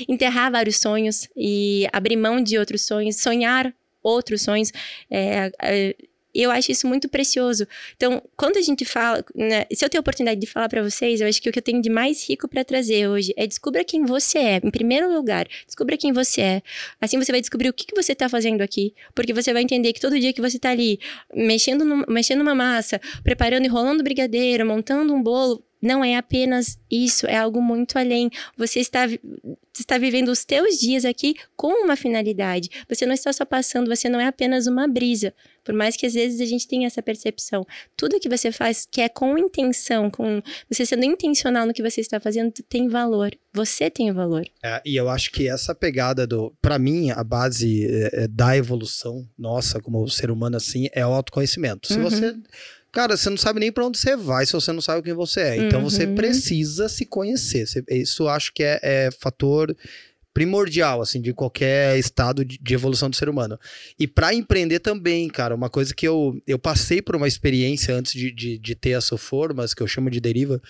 [0.08, 3.72] enterrar vários sonhos e abrir mão de outros sonhos, sonhar
[4.04, 4.72] outros sonhos.
[5.10, 5.96] É, é,
[6.34, 7.68] eu acho isso muito precioso.
[7.96, 11.22] Então, quando a gente fala, né, se eu tenho a oportunidade de falar para vocês,
[11.22, 13.84] eu acho que o que eu tenho de mais rico para trazer hoje é descubra
[13.84, 14.62] quem você é.
[14.64, 16.62] Em primeiro lugar, descubra quem você é.
[17.02, 19.92] Assim você vai descobrir o que, que você tá fazendo aqui, porque você vai entender
[19.92, 21.00] que todo dia que você tá ali
[21.34, 27.26] mexendo, no, mexendo uma massa, preparando, enrolando brigadeiro, montando um bolo, não é apenas isso,
[27.28, 28.30] é algo muito além.
[28.58, 29.08] Você está,
[29.78, 32.70] está vivendo os teus dias aqui com uma finalidade.
[32.88, 35.34] Você não está só passando, você não é apenas uma brisa.
[35.64, 37.66] Por mais que às vezes a gente tenha essa percepção.
[37.96, 42.02] Tudo que você faz que é com intenção, com você sendo intencional no que você
[42.02, 43.32] está fazendo, tem valor.
[43.54, 44.46] Você tem valor.
[44.64, 46.54] É, e eu acho que essa pegada do.
[46.62, 51.12] para mim, a base é, é, da evolução nossa como ser humano assim é o
[51.12, 51.88] autoconhecimento.
[51.88, 52.04] Se uhum.
[52.04, 52.36] você
[52.92, 55.42] Cara, você não sabe nem para onde você vai se você não sabe quem você
[55.42, 55.58] é.
[55.58, 55.90] Então uhum.
[55.90, 57.66] você precisa se conhecer.
[57.90, 59.76] Isso acho que é, é fator
[60.34, 63.60] primordial, assim, de qualquer estado de, evolução do ser humano.
[64.00, 68.14] E para empreender também, cara, uma coisa que eu, eu passei por uma experiência antes
[68.14, 70.62] de, de, de ter a Soformas, que eu chamo de deriva,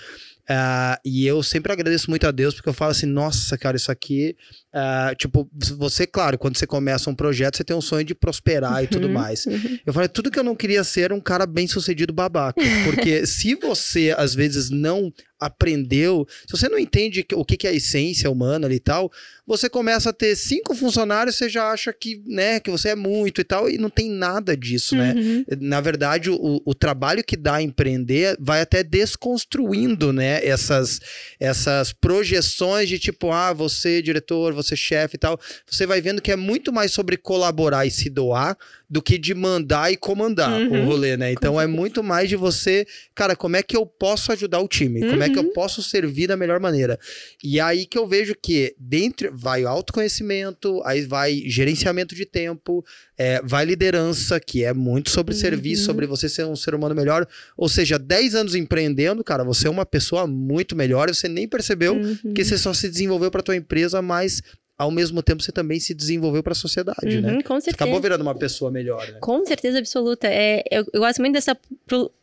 [0.50, 3.92] Uh, e eu sempre agradeço muito a Deus, porque eu falo assim, nossa, cara, isso
[3.92, 4.36] aqui.
[4.74, 8.74] Uh, tipo, você, claro, quando você começa um projeto, você tem um sonho de prosperar
[8.74, 9.46] uhum, e tudo uhum, mais.
[9.46, 9.78] Uhum.
[9.86, 12.60] Eu falei, tudo que eu não queria ser um cara bem sucedido babaca.
[12.84, 17.74] Porque se você, às vezes, não aprendeu, se você não entende o que é a
[17.74, 19.12] essência humana ali e tal,
[19.48, 23.42] você começa a ter cinco funcionários, você já acha que, né, que você é muito
[23.42, 25.14] e tal, e não tem nada disso, né?
[25.16, 25.46] uhum.
[25.48, 25.58] né?
[25.60, 31.00] Na verdade, o, o trabalho que dá a empreender vai até desconstruindo, né, essas,
[31.40, 36.32] essas projeções de tipo, ah, você diretor, você chefe e tal, você vai vendo que
[36.32, 38.58] é muito mais sobre colaborar e se doar
[38.90, 40.82] do que de mandar e comandar uhum.
[40.82, 41.32] o rolê, né?
[41.32, 45.02] Então é muito mais de você, cara, como é que eu posso ajudar o time?
[45.02, 45.54] Como é que eu uhum.
[45.54, 47.00] posso servir da melhor maneira?
[47.44, 52.84] E aí que eu vejo que dentro vai autoconhecimento, aí vai gerenciamento de tempo,
[53.16, 55.40] é, vai liderança, que é muito sobre uhum.
[55.40, 57.28] serviço, sobre você ser um ser humano melhor.
[57.56, 61.94] Ou seja, 10 anos empreendendo, cara, você é uma pessoa muito melhor, você nem percebeu
[61.94, 62.34] uhum.
[62.34, 64.42] que você só se desenvolveu para tua empresa, mas
[64.80, 67.44] ao mesmo tempo você também se desenvolveu para a sociedade, uhum, né?
[67.44, 67.62] Com certeza.
[67.62, 69.20] Você acabou virando uma pessoa melhor, né?
[69.20, 70.26] Com certeza absoluta.
[70.26, 71.56] É, eu, eu gosto muito dessa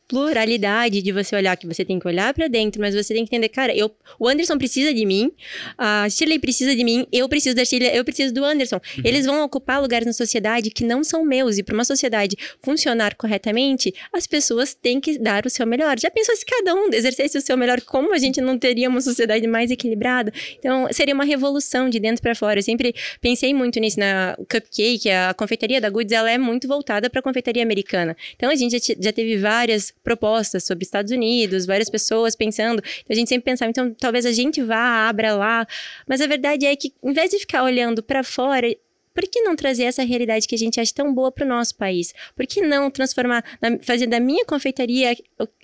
[0.09, 3.35] pluralidade de você olhar que você tem que olhar para dentro, mas você tem que
[3.35, 5.33] entender, cara, eu, o Anderson precisa de mim,
[5.77, 8.77] a Shirley precisa de mim, eu preciso da Shirley, eu preciso do Anderson.
[8.77, 9.03] Uhum.
[9.05, 13.14] Eles vão ocupar lugares na sociedade que não são meus e para uma sociedade funcionar
[13.16, 15.99] corretamente, as pessoas têm que dar o seu melhor.
[15.99, 19.01] Já pensou se cada um exercesse o seu melhor, como a gente não teria uma
[19.01, 20.33] sociedade mais equilibrada?
[20.59, 22.61] Então, seria uma revolução de dentro para fora.
[22.61, 27.11] Eu sempre pensei muito nisso na Cupcake, a confeitaria da Goods, ela é muito voltada
[27.11, 28.16] para a confeitaria americana.
[28.37, 32.81] Então, a gente já, já teve várias propostas sobre Estados Unidos, várias pessoas pensando.
[33.11, 35.66] A gente sempre pensava, então talvez a gente vá, abra lá.
[36.07, 38.69] Mas a verdade é que, em vez de ficar olhando para fora,
[39.12, 41.75] por que não trazer essa realidade que a gente acha tão boa para o nosso
[41.75, 42.14] país?
[42.37, 43.42] Por que não transformar,
[43.83, 45.16] fazer da minha confeitaria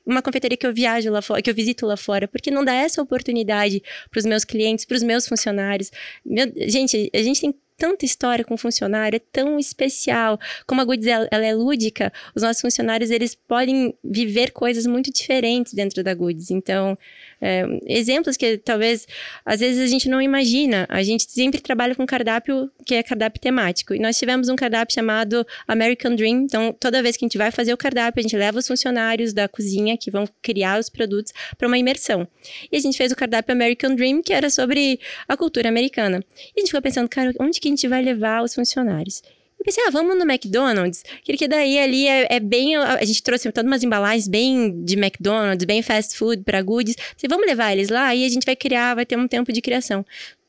[0.05, 2.27] uma confeitaria que eu viajo lá fora, que eu visito lá fora?
[2.27, 5.93] Por que não dar essa oportunidade para os meus clientes, para os meus funcionários?
[6.25, 10.39] Meu, gente, a gente tem tanta história com funcionário, é tão especial.
[10.69, 15.75] Como a Goods ela, é lúdica, os nossos funcionários eles podem viver coisas muito diferentes
[15.75, 16.53] dentro da Goods.
[16.53, 16.97] Então,
[17.41, 19.05] é, exemplos que talvez
[19.45, 20.87] às vezes a gente não imagina.
[20.89, 23.93] A gente sempre trabalha com cardápio que é cardápio temático.
[23.93, 26.43] E nós tivemos um cardápio chamado American Dream.
[26.43, 29.33] Então, toda vez que a gente vai fazer o cardápio, a gente leva os funcionários
[29.33, 32.29] da cozinha que vão criar os produtos para uma imersão.
[32.71, 36.23] E a gente fez o cardápio American Dream, que era sobre a cultura americana.
[36.55, 39.23] E a gente ficou pensando, cara, onde que gente vai levar os funcionários?
[39.63, 42.75] Eu pensei, ah, vamos no McDonald's, porque daí ali é, é bem.
[42.75, 46.97] A gente trouxe todas umas embalagens bem de McDonald's, bem fast food para goodies.
[46.97, 49.63] Pensei, vamos levar eles lá e a gente vai criar, vai ter um tempo de
[49.63, 50.05] criação.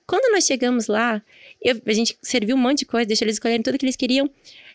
[0.08, 1.22] quando nós chegamos lá,
[1.62, 4.28] eu, a gente serviu um monte de coisa, deixou eles escolherem tudo que eles queriam.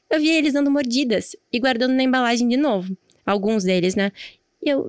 [0.08, 2.96] Eu via eles dando mordidas e guardando na embalagem de novo.
[3.26, 4.12] Alguns deles, né?
[4.62, 4.88] E eu,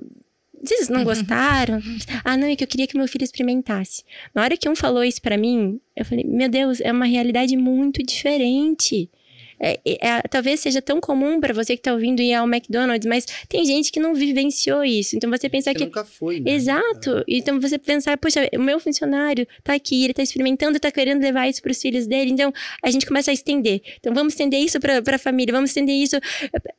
[0.62, 1.04] vocês não uhum.
[1.04, 1.80] gostaram?
[2.24, 4.04] ah, não, é que eu queria que meu filho experimentasse.
[4.34, 7.56] Na hora que um falou isso para mim, eu falei, meu Deus, é uma realidade
[7.56, 9.10] muito diferente.
[9.60, 13.26] É, é, talvez seja tão comum para você que tá ouvindo ir ao McDonald's, mas
[13.48, 15.16] tem gente que não vivenciou isso.
[15.16, 15.84] Então você pensar que.
[15.84, 16.40] Nunca foi.
[16.40, 16.52] Né?
[16.52, 17.18] Exato.
[17.18, 17.24] É.
[17.28, 21.48] Então você pensar, poxa, o meu funcionário tá aqui, ele tá experimentando, tá querendo levar
[21.48, 22.30] isso para os filhos dele.
[22.30, 23.82] Então a gente começa a estender.
[23.98, 26.16] Então vamos estender isso para a família, vamos estender isso.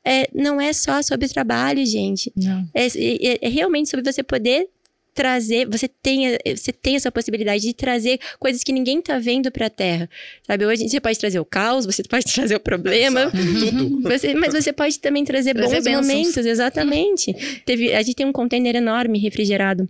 [0.03, 2.31] É, não é só sobre trabalho, gente.
[2.35, 2.67] Não.
[2.73, 4.67] É, é, é realmente sobre você poder
[5.13, 9.69] trazer, você tem, você tem essa possibilidade de trazer coisas que ninguém tá vendo pra
[9.69, 10.09] Terra.
[10.45, 13.31] Sabe, hoje você pode trazer o caos, você pode trazer o problema.
[13.31, 14.01] tudo.
[14.03, 16.07] Você, mas você pode também trazer, trazer bons bênçãos.
[16.07, 17.33] momentos, exatamente.
[17.65, 19.87] Teve, a gente tem um container enorme refrigerado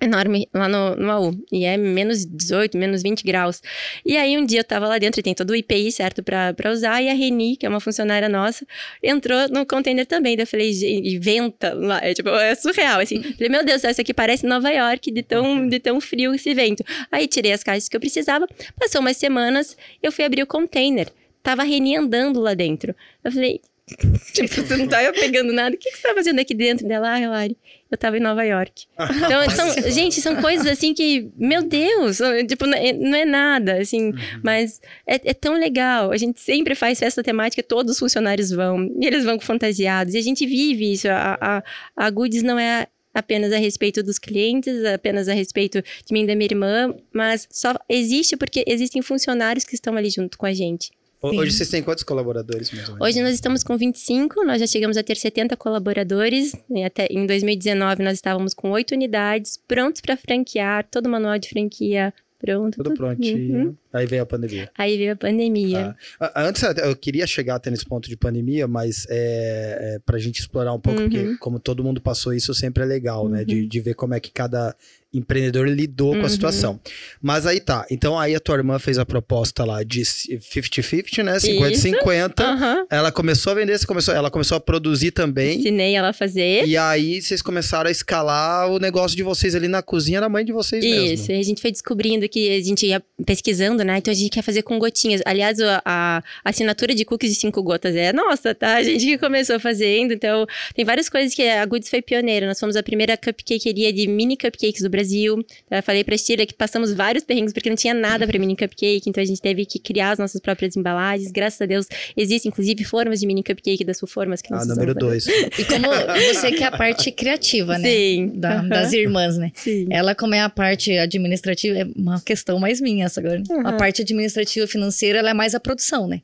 [0.00, 1.34] enorme lá no, no AU.
[1.50, 3.62] E é menos 18, menos 20 graus.
[4.04, 6.52] E aí um dia eu tava lá dentro e tem todo o IPI certo pra,
[6.52, 7.02] pra usar.
[7.02, 8.66] E a Reni, que é uma funcionária nossa,
[9.02, 10.36] entrou no container também.
[10.36, 12.00] Daí eu falei, e venta lá.
[12.02, 13.22] É tipo, é surreal, assim.
[13.36, 16.84] Falei, meu Deus, isso aqui parece Nova York, de tão, de tão frio esse vento.
[17.10, 18.46] Aí tirei as caixas que eu precisava.
[18.78, 21.08] Passou umas semanas, eu fui abrir o container.
[21.42, 22.94] Tava a Reni andando lá dentro.
[23.22, 23.60] Eu falei,
[24.34, 25.74] tipo, você não tava pegando nada.
[25.74, 27.56] O que, que você tá fazendo aqui dentro dela, ah, Hilari?
[27.90, 28.86] Eu tava em Nova York.
[29.24, 32.18] Então, são, gente, são coisas assim que, meu Deus,
[32.48, 34.40] tipo, não é, não é nada, assim, uhum.
[34.42, 36.10] mas é, é, tão legal.
[36.10, 40.18] A gente sempre faz festa temática, todos os funcionários vão, e eles vão fantasiados, e
[40.18, 41.08] a gente vive isso.
[41.08, 41.62] A, a,
[41.96, 46.26] a Goods não é apenas a respeito dos clientes, apenas a respeito de mim e
[46.26, 50.52] da minha irmã, mas só existe porque existem funcionários que estão ali junto com a
[50.52, 50.90] gente.
[51.20, 51.38] Sim.
[51.38, 52.70] Hoje vocês têm quantos colaboradores?
[53.00, 56.52] Hoje nós estamos com 25, nós já chegamos a ter 70 colaboradores.
[56.84, 61.48] Até em 2019 nós estávamos com 8 unidades, prontos para franquear, todo o manual de
[61.48, 62.76] franquia pronto.
[62.76, 63.66] Tudo prontinho.
[63.66, 63.76] Uhum.
[63.92, 64.70] Aí veio a pandemia.
[64.76, 65.96] Aí veio a pandemia.
[66.20, 70.40] Ah, antes, eu queria chegar até nesse ponto de pandemia, mas é, é pra gente
[70.40, 71.08] explorar um pouco, uhum.
[71.08, 73.30] porque como todo mundo passou isso, sempre é legal, uhum.
[73.30, 73.44] né?
[73.44, 73.68] De, uhum.
[73.68, 74.74] de ver como é que cada
[75.16, 76.14] empreendedor lidou uhum.
[76.14, 76.28] com a uhum.
[76.28, 76.80] situação.
[77.20, 77.86] Mas aí tá.
[77.90, 81.36] Então aí a tua irmã fez a proposta lá de 50-50, né?
[81.36, 82.44] 50-50.
[82.44, 82.86] Uhum.
[82.90, 85.58] Ela começou a vender, você começou, ela começou a produzir também.
[85.58, 86.66] Ensinei ela a fazer.
[86.66, 90.44] E aí vocês começaram a escalar o negócio de vocês ali na cozinha da mãe
[90.44, 90.94] de vocês Isso.
[90.94, 91.14] mesmo.
[91.14, 91.32] Isso.
[91.32, 93.98] A gente foi descobrindo que a gente ia pesquisando, né?
[93.98, 95.22] Então a gente quer fazer com gotinhas.
[95.24, 98.76] Aliás, a, a assinatura de cookies de cinco gotas é nossa, tá?
[98.76, 100.12] A gente que começou fazendo.
[100.12, 102.46] Então tem várias coisas que a Goods foi pioneira.
[102.46, 105.44] Nós fomos a primeira cupcakeria de mini cupcakes do Brasil.
[105.70, 109.08] Eu falei pra Stira que passamos vários perrengues porque não tinha nada para mini cupcake,
[109.08, 111.30] então a gente teve que criar as nossas próprias embalagens.
[111.30, 114.94] Graças a Deus, existem inclusive formas de mini cupcake das formas que nós Ah, número
[114.94, 115.26] dois.
[115.26, 115.88] E como
[116.32, 117.88] você que é a parte criativa, né?
[117.88, 118.32] Sim.
[118.34, 118.62] Da.
[118.62, 119.50] Das irmãs, né?
[119.54, 119.86] Sim.
[119.90, 123.42] Ela, como é a parte administrativa, é uma questão mais minha essa agora.
[123.48, 123.65] Uhum.
[123.68, 126.22] A parte administrativa financeira, é mais a produção, né?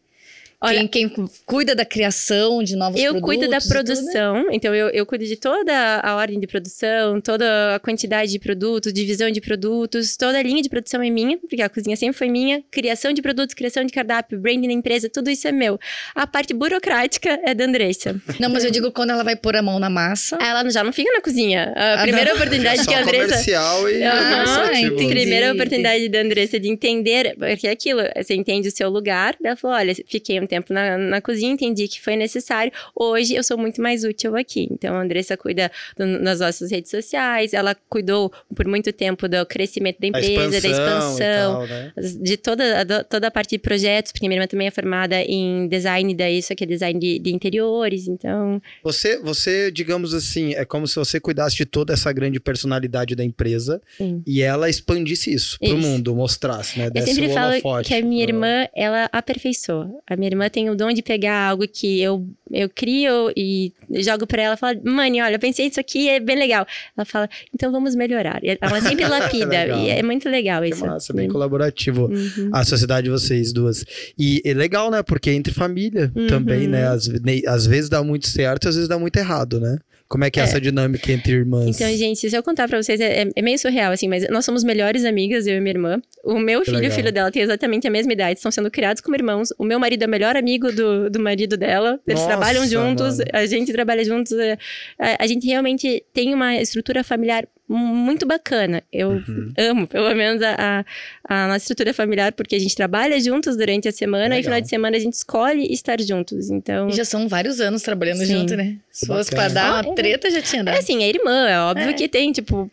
[0.63, 3.35] Olha, quem, quem, cuida da criação de novos eu produtos?
[3.35, 7.75] Eu cuido da produção, então eu, eu cuido de toda a ordem de produção, toda
[7.75, 11.61] a quantidade de produtos, divisão de produtos, toda a linha de produção é minha, porque
[11.63, 12.63] a cozinha sempre foi minha.
[12.71, 15.81] Criação de produtos, criação de cardápio, branding da empresa, tudo isso é meu.
[16.15, 18.15] A parte burocrática é da Andressa.
[18.39, 20.39] Não, mas eu digo quando ela vai pôr a mão na massa.
[20.41, 21.73] Ela já não fica na cozinha.
[21.75, 22.37] A ah, primeira não.
[22.37, 23.29] oportunidade que a Andressa.
[23.29, 28.71] comercial e ah, Primeira oportunidade da Andressa de entender, porque é aquilo, você entende o
[28.71, 29.35] seu lugar.
[29.43, 32.71] Ela falou: olha, fiquei um tempo na, na cozinha, entendi que foi necessário.
[32.95, 34.69] Hoje eu sou muito mais útil aqui.
[34.71, 39.47] Então a Andressa cuida do, das nossas redes sociais, ela cuidou por muito tempo do
[39.47, 41.93] crescimento da empresa, da expansão, tal, né?
[42.21, 45.67] de toda, a, toda a parte de projetos, porque minha irmã também é formada em
[45.69, 48.61] design, daí isso aqui é design de, de interiores, então.
[48.85, 53.25] Você, você, digamos assim, é como se você cuidasse de toda essa grande personalidade da
[53.25, 54.23] empresa Sim.
[54.27, 55.75] e ela expandisse isso, isso.
[55.75, 56.91] pro mundo, mostrasse, né?
[56.95, 60.03] Eu sempre falo que a minha irmã, ela aperfeiçoou.
[60.07, 64.27] A minha irmã tem o dom de pegar algo que eu, eu crio e jogo
[64.27, 66.67] pra ela e falo, mãe, olha, eu pensei isso aqui, é bem legal.
[66.97, 68.41] Ela fala, então vamos melhorar.
[68.43, 69.67] Ela sempre lapida.
[69.67, 70.87] e é muito legal isso.
[70.87, 72.07] Massa, bem colaborativo.
[72.07, 72.51] Uhum.
[72.53, 73.85] A sociedade de vocês duas.
[74.19, 75.03] E é legal, né?
[75.03, 76.27] Porque é entre família uhum.
[76.27, 76.87] também, né?
[76.89, 77.09] Às,
[77.47, 79.79] às vezes dá muito certo, às vezes dá muito errado, né?
[80.13, 81.75] Como é que é, é, essa dinâmica entre irmãs?
[81.75, 84.63] Então, gente, se eu contar pra vocês, é, é, meio surreal, assim, mas nós somos
[84.63, 86.03] melhores amigas, eu e minha irmã.
[86.23, 86.91] O meu que filho legal.
[86.91, 89.55] e o filho dela têm exatamente a mesma idade, estão sendo criados como irmãos.
[89.59, 91.99] O meu marido é o melhor amigo do, do marido dela.
[92.07, 93.31] Eles Nossa, trabalham juntos, mano.
[93.33, 94.33] a gente trabalha juntos.
[94.33, 94.59] É,
[94.99, 98.83] a, a gente realmente tem uma estrutura familiar muito bacana.
[98.93, 99.53] Eu uhum.
[99.57, 100.85] amo, pelo menos, a,
[101.29, 104.41] a, nossa estrutura familiar, porque a gente trabalha juntos durante a semana Legal.
[104.41, 106.51] e final de semana a gente escolhe estar juntos.
[106.51, 106.89] Então.
[106.89, 108.41] E já são vários anos trabalhando Sim.
[108.41, 108.77] junto, né?
[108.91, 110.75] Se fosse pra dar uma treta, já tinha dado.
[110.75, 111.93] É assim, é irmã, é óbvio é.
[111.93, 112.71] que tem, tipo,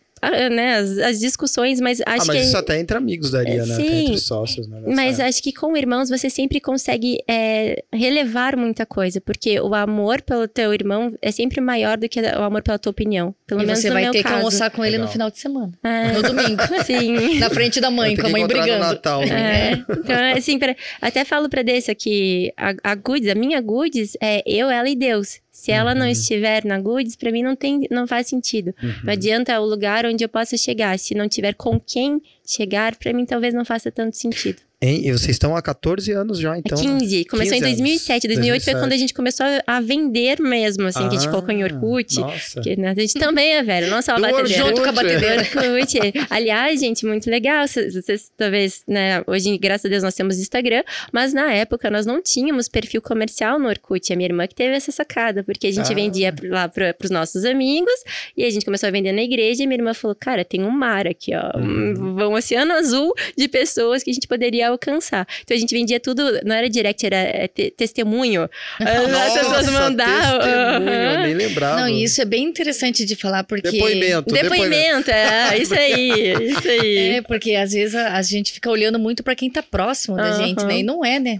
[0.49, 2.43] né, as, as, discussões, mas acho ah, mas que.
[2.43, 3.75] isso até entre amigos daria, né?
[3.75, 4.81] Sim, até entre sócios, né?
[4.87, 10.21] Mas acho que com irmãos você sempre consegue é, relevar muita coisa, porque o amor
[10.21, 13.33] pelo teu irmão é sempre maior do que o amor pela tua opinião.
[13.47, 14.35] Pelo e menos você vai meu ter caso.
[14.35, 15.07] que almoçar com ele Legal.
[15.07, 15.71] no final de semana.
[15.83, 16.11] É.
[16.11, 16.61] No domingo.
[16.85, 17.39] Sim.
[17.39, 18.79] Na frente da mãe, com a mãe brigando.
[18.79, 19.71] Natal, né?
[19.71, 19.73] É.
[19.91, 24.41] Então, assim, pra, até falo pra Dessa que a, a Goods, a minha Goods, é
[24.45, 25.39] eu, ela e Deus.
[25.61, 26.11] Se ela não Uhum.
[26.11, 28.73] estiver na Goods, pra mim não, tem, não faz sentido.
[28.81, 28.93] Uhum.
[29.03, 30.97] Não adianta o lugar onde eu possa chegar.
[30.97, 34.61] Se não tiver com quem chegar, pra mim talvez não faça tanto sentido.
[34.81, 35.01] Hein?
[35.07, 36.79] E vocês estão há 14 anos já, então.
[36.79, 36.99] é né?
[36.99, 37.25] 15.
[37.25, 38.27] Começou 15 em 2007.
[38.27, 38.79] 2008 foi 2007.
[38.81, 42.17] quando a gente começou a- vender mesmo, assim, que a gente Ah, colocou em Orkut.
[42.21, 42.61] Nossa.
[42.61, 44.47] Que, né, a gente também é velho, não só a batedeira.
[44.47, 45.41] Junto com a batedeira.
[45.41, 45.99] Orkut.
[46.29, 47.67] Aliás, gente, muito legal.
[47.67, 49.21] Vocês, talvez, né?
[49.27, 53.59] Hoje, graças a Deus, nós temos Instagram, mas na época nós não tínhamos perfil comercial
[53.59, 54.13] no Orkut.
[54.13, 55.95] A minha irmã que teve essa sacada, porque a gente Ah.
[55.95, 57.91] vendia lá para os nossos amigos
[58.37, 59.61] e a gente começou a vender na igreja.
[59.61, 62.15] E minha irmã falou: Cara, tem um mar aqui, ó, Uhum.
[62.17, 65.27] um, um oceano azul de pessoas que a gente poderia alcançar.
[65.43, 68.49] Então a gente vendia tudo, não era direct, era é, te- testemunho.
[68.79, 70.39] As pessoas Nossa, mandavam.
[70.39, 71.23] testemunho, eu aham.
[71.23, 71.81] nem lembrava.
[71.81, 73.69] Não, e isso é bem interessante de falar, porque.
[73.71, 74.49] Depoimento, depoimento.
[74.69, 77.09] Depoimento, é, isso aí, isso aí.
[77.19, 80.23] É, porque às vezes a, a gente fica olhando muito pra quem tá próximo da
[80.29, 80.45] Aham.
[80.45, 80.79] gente, né?
[80.79, 81.39] E não é, né?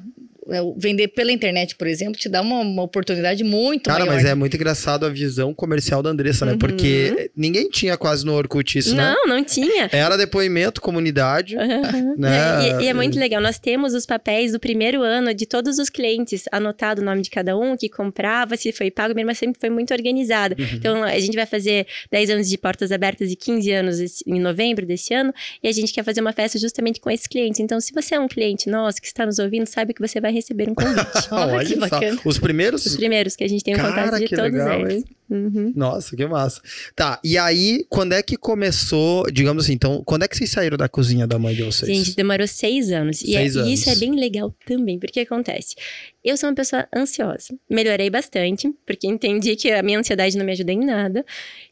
[0.51, 4.15] É, Vender pela internet, por exemplo, te dá uma, uma oportunidade muito Cara, maior.
[4.15, 6.53] mas é muito engraçado a visão comercial da Andressa, né?
[6.53, 6.57] Uhum.
[6.57, 9.13] Porque ninguém tinha quase no Orkut isso, né?
[9.13, 9.89] Não, não tinha.
[9.91, 11.55] Era depoimento, comunidade,
[12.17, 12.79] né?
[12.79, 13.41] E, e é muito legal.
[13.41, 17.29] Nós temos os papéis do primeiro ano de todos os clientes, anotado o nome de
[17.29, 19.13] cada um, que comprava, se foi pago.
[19.13, 20.55] Minha irmã sempre foi muito organizada.
[20.57, 20.67] Uhum.
[20.73, 24.85] Então, a gente vai fazer 10 anos de portas abertas e 15 anos em novembro
[24.85, 25.33] desse ano.
[25.61, 27.59] E a gente quer fazer uma festa justamente com esses clientes.
[27.59, 30.31] Então, se você é um cliente nosso que está nos ouvindo, sabe que você vai
[30.39, 31.05] receber um convite.
[31.31, 31.79] Olha que só.
[31.79, 32.19] bacana.
[32.25, 32.85] Os primeiros.
[32.85, 34.93] Os primeiros que a gente tem o Cara, contato de todos legal, eles.
[34.95, 35.05] hein?
[35.29, 35.71] Uhum.
[35.75, 36.61] Nossa, que massa.
[36.95, 40.77] Tá, e aí, quando é que começou, digamos assim, então, quando é que vocês saíram
[40.77, 41.89] da cozinha da mãe de vocês?
[41.91, 43.21] Gente, demorou seis anos.
[43.21, 43.99] e, é- Seis e isso é anos.
[43.99, 45.75] bem legal também, porque acontece.
[46.23, 47.53] Eu sou uma pessoa ansiosa.
[47.69, 51.25] Melhorei bastante, porque entendi que a minha ansiedade não me ajuda em nada.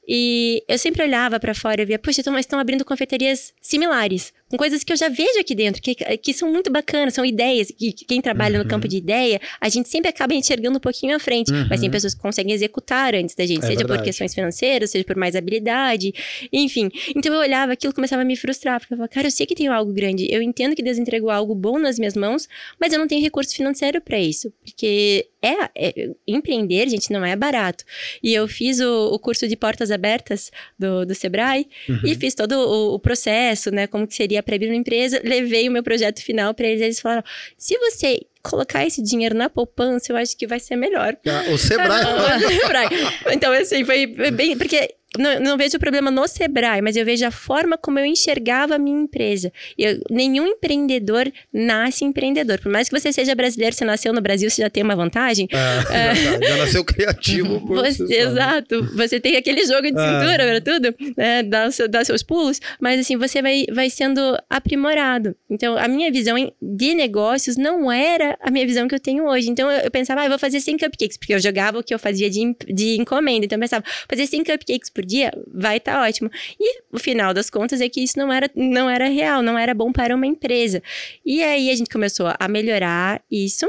[0.07, 4.31] E eu sempre olhava pra fora e via, poxa, então, mas estão abrindo confeitarias similares,
[4.49, 7.67] com coisas que eu já vejo aqui dentro, que, que são muito bacanas, são ideias,
[7.77, 8.63] que que quem trabalha Uhum.
[8.63, 11.89] no campo de ideia, a gente sempre acaba enxergando um pouquinho à frente, mas tem
[11.89, 11.91] Uhum.
[11.91, 14.03] pessoas que conseguem executar antes da gente, É seja por verdade.
[14.03, 16.13] questões financeiras, seja por mais habilidade,
[16.53, 16.89] enfim.
[17.15, 19.55] Então eu olhava aquilo começava a me frustrar, porque eu falava, cara, eu sei que
[19.55, 22.47] tenho algo grande, eu entendo que Deus entregou algo bom nas minhas mãos,
[22.79, 27.35] mas eu não tenho recurso financeiro pra isso, porque é, é- empreender, gente, não é
[27.35, 27.83] barato.
[28.21, 31.99] E eu fiz o, o curso de portas abertas do, do Sebrae Uhum.
[32.03, 35.69] e fiz todo o, o processo, né, como que seria para abrir uma empresa, levei
[35.69, 37.23] o meu projeto final para eles, eles falaram:
[37.57, 41.15] "Se você colocar esse dinheiro na poupança, eu acho que vai ser melhor".
[41.27, 42.03] Ah, O Sebrae.
[42.61, 42.87] Sebrae.
[43.31, 44.57] Então, assim, foi bem.
[44.57, 48.05] Porque não, não vejo o problema no Sebrae, mas eu vejo a forma como eu
[48.05, 49.51] enxergava a minha empresa.
[49.77, 52.59] Eu- nenhum empreendedor nasce empreendedor.
[52.59, 55.47] Por mais que você seja brasileiro, você nasceu no Brasil, você já tem uma vantagem.
[55.53, 58.83] Ah, já, tá, já nasceu criativo por Você- exato.
[58.95, 60.19] Você tem aquele jogo de Ah.
[60.21, 61.43] cintura para tudo, né?
[61.43, 65.35] Dá, dá seus pulos, mas assim, você vai, vai sendo aprimorado.
[65.49, 69.49] Então, a minha visão de negócios não era a minha visão que eu tenho hoje.
[69.49, 71.93] Então, eu, eu pensava, ah, eu vou fazer 100 cupcakes, porque eu jogava o que
[71.93, 73.45] eu fazia de, de encomenda.
[73.45, 76.29] Então, eu pensava, fazer 100 cupcakes por dia vai estar ótimo.
[76.59, 79.73] E o final das contas é que isso não era, não era real, não era
[79.73, 80.83] bom para uma empresa.
[81.25, 83.67] E aí, a gente começou a melhorar isso.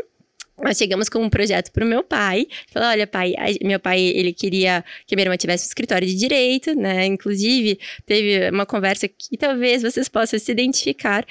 [0.61, 2.46] Nós chegamos com um projeto para o meu pai.
[2.72, 6.14] Falou, olha, pai, meu pai, ele queria que a minha irmã tivesse um escritório de
[6.16, 7.07] direito, né?
[7.07, 11.24] Inclusive, teve uma conversa que talvez vocês possam se identificar.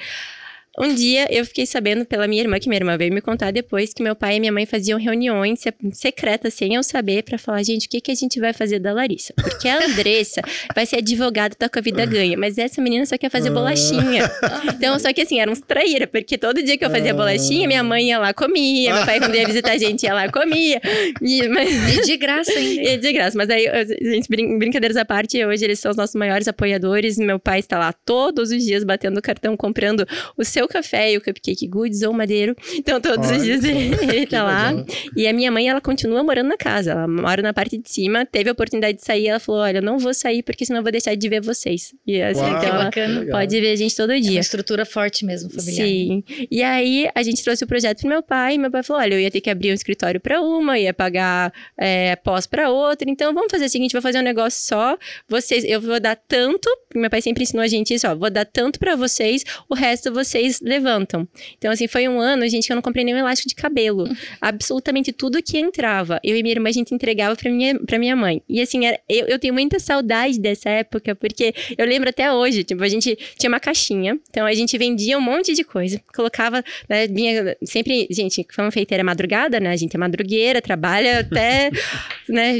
[0.80, 3.92] Um dia eu fiquei sabendo pela minha irmã, que minha irmã veio me contar depois,
[3.92, 7.62] que meu pai e minha mãe faziam reuniões se- secretas, sem eu saber, para falar,
[7.62, 9.32] gente, o que, que a gente vai fazer da Larissa?
[9.34, 10.40] Porque a Andressa
[10.74, 14.30] vai ser advogada, tá com a vida ganha, mas essa menina só quer fazer bolachinha.
[14.74, 17.82] Então, só que assim, era uns traíra, porque todo dia que eu fazia bolachinha, minha
[17.82, 20.80] mãe ia lá comia, meu pai, quando ia visitar a gente, ia lá comia.
[21.20, 22.82] E, mas, E de graça ainda.
[22.90, 23.36] e de graça.
[23.36, 23.66] Mas aí,
[24.00, 27.16] gente, brin- brincadeiras à parte, hoje eles são os nossos maiores apoiadores.
[27.18, 31.16] Meu pai está lá todos os dias batendo o cartão, comprando o seu café e
[31.16, 32.54] o cupcake goods ou madeiro.
[32.74, 34.70] Então, todos Olha os dias ele, tá lá.
[34.70, 34.86] legal.
[35.16, 36.92] E a minha mãe, ela continua morando na casa.
[36.92, 38.24] Ela mora na parte de cima.
[38.26, 39.28] Teve a oportunidade de sair.
[39.28, 41.94] Ela falou: Olha, eu não vou sair porque senão eu vou deixar de ver vocês.
[42.06, 42.90] E assim, Uau, então ela
[43.30, 44.40] pode ver a gente todo É uma dia.
[44.40, 45.86] estrutura forte mesmo, familiar.
[45.86, 46.24] Sim.
[46.50, 49.14] E aí a gente trouxe o projeto pro meu pai, e meu pai falou: olha,
[49.14, 53.08] eu ia ter que abrir um escritório para uma, ia pagar é, pós para outra.
[53.10, 54.96] Então vamos fazer o seguinte: vou fazer um negócio só.
[55.28, 56.68] Vocês, eu vou dar tanto.
[56.94, 58.14] Meu pai sempre ensinou a gente isso, ó.
[58.14, 61.26] Vou dar tanto para vocês, o resto vocês levantam.
[61.56, 64.08] Então, assim, foi um ano, gente, que eu não comprei nenhum elástico de cabelo.
[64.40, 66.20] Absolutamente tudo que entrava.
[66.22, 68.42] Eu e minha irmã, a gente entregava pra minha, pra minha mãe.
[68.48, 72.64] E, assim, era, eu, eu tenho muita saudade dessa época, porque eu lembro até hoje,
[72.64, 76.62] tipo, a gente tinha uma caixinha, então a gente vendia um monte de coisa, colocava,
[76.88, 81.70] né, vinha sempre, gente, fanfeiteira madrugada, né, a gente é madrugueira, trabalha até,
[82.28, 82.58] né,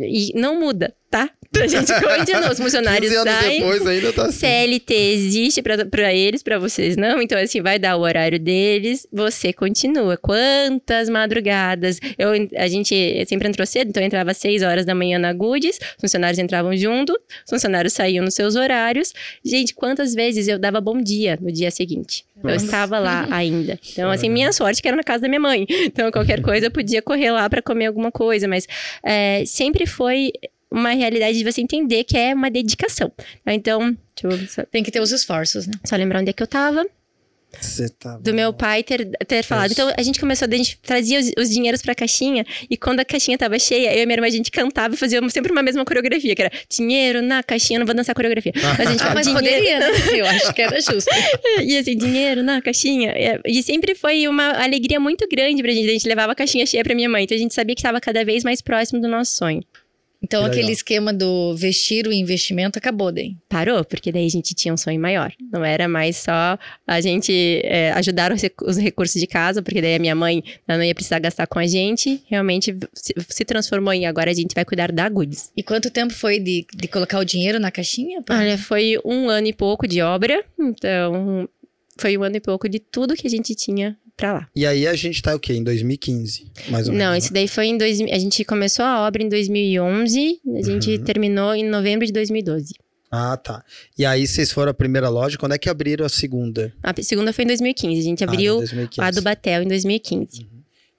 [0.00, 1.30] e não muda, tá?
[1.62, 3.60] A gente continua, os funcionários 15 anos saem.
[3.60, 4.38] depois ainda tá assim.
[4.38, 7.22] CLT existe para eles, para vocês não.
[7.22, 10.16] Então, assim, vai dar o horário deles, você continua.
[10.16, 12.00] Quantas madrugadas?
[12.18, 15.32] Eu, a gente sempre entrou cedo, então eu entrava às 6 horas da manhã na
[15.32, 19.12] Goodies, os funcionários entravam junto, os funcionários saíam nos seus horários.
[19.44, 22.24] Gente, quantas vezes eu dava bom dia no dia seguinte?
[22.42, 22.64] Eu Nossa.
[22.64, 23.78] estava lá ainda.
[23.92, 25.66] Então, assim, minha sorte que era na casa da minha mãe.
[25.68, 28.66] Então, qualquer coisa eu podia correr lá para comer alguma coisa, mas
[29.04, 30.32] é, sempre foi
[30.74, 33.10] uma realidade de você entender que é uma dedicação.
[33.46, 35.74] Então, eu só, Tem que ter os esforços, né?
[35.84, 36.84] só lembrar onde é que eu tava.
[37.60, 39.70] Você tá Do meu pai ter, ter falado.
[39.70, 39.80] Isso.
[39.80, 42.44] Então, a gente começou, a gente trazia os, os dinheiros pra caixinha.
[42.68, 45.20] E quando a caixinha tava cheia, eu e minha irmã, a gente cantava e fazia
[45.30, 46.34] sempre uma mesma coreografia.
[46.34, 48.52] Que era, dinheiro na caixinha, não vou dançar coreografia.
[48.56, 49.46] Mas a gente Ah, falava, mas dinheiro...
[49.46, 49.86] poderia, né?
[50.18, 51.08] Eu acho que era justo.
[51.62, 53.10] E assim, dinheiro na caixinha.
[53.12, 55.88] É, E sempre foi uma alegria muito grande pra gente.
[55.88, 57.22] A gente levava a caixinha cheia pra minha mãe.
[57.22, 59.62] Então, a gente sabia que estava cada vez mais próximo do nosso sonho.
[60.24, 60.72] Então, Que aquele legal.
[60.72, 63.36] esquema do vestir o investimento acabou daí.
[63.48, 65.32] parou, porque daí a gente tinha um sonho maior.
[65.52, 69.80] Não era mais só a gente é, ajudar os, recu- os recursos de casa, porque
[69.82, 72.22] daí a minha mãe não ia precisar gastar com a gente.
[72.26, 75.50] Realmente se, transformou em agora a gente vai cuidar da Goods.
[75.56, 78.22] E quanto tempo foi de, de colocar o dinheiro na caixinha?
[78.30, 81.48] Olha, foi um ano e pouco de obra, então
[81.98, 84.48] foi um ano e pouco de tudo que a gente tinha pra lá.
[84.54, 85.54] E aí a gente tá o quê?
[85.54, 87.04] Em 2015, mais ou menos.
[87.06, 87.18] Não, né?
[87.18, 88.14] isso daí foi em 2000.
[88.14, 91.04] A gente começou a obra em 2011, a gente Uhum.
[91.04, 92.74] terminou em novembro de 2012.
[93.10, 93.64] Ah, tá.
[93.96, 96.72] E aí vocês foram a primeira loja, quando é que abriram a segunda?
[96.82, 99.00] A segunda foi em 2015, a gente Ah, abriu 2015.
[99.00, 100.46] a do Batel em 2015.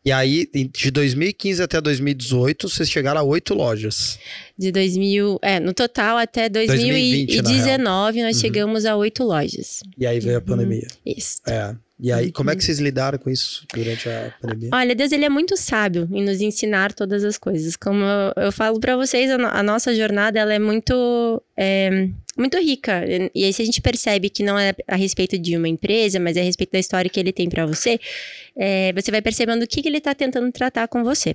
[0.08, 4.20] E aí, de 2015 até 2018, vocês chegaram a oito lojas.
[4.58, 8.42] De 2000, é, no total até 2020, na 2019 nós Uhum.
[8.42, 9.80] chegamos a oito lojas.
[9.98, 10.46] E aí veio a Uhum.
[10.46, 10.88] pandemia.
[11.04, 11.38] Isso.
[11.48, 11.76] É.
[11.98, 14.70] E aí, como é que vocês lidaram com isso durante a pandemia?
[14.74, 17.78] Olha, Deus ele é muito sábio em nos ensinar todas as coisas.
[17.78, 22.10] Como eu, eu falo pra vocês, a, no- a nossa jornada ela é muito é,
[22.38, 23.02] muito rica.
[23.34, 26.36] E aí se a gente percebe que não é a respeito de uma empresa, mas
[26.36, 27.98] é a respeito da história que ele tem pra você,
[28.58, 31.34] é, você vai percebendo o que, que ele tá tentando tratar com você.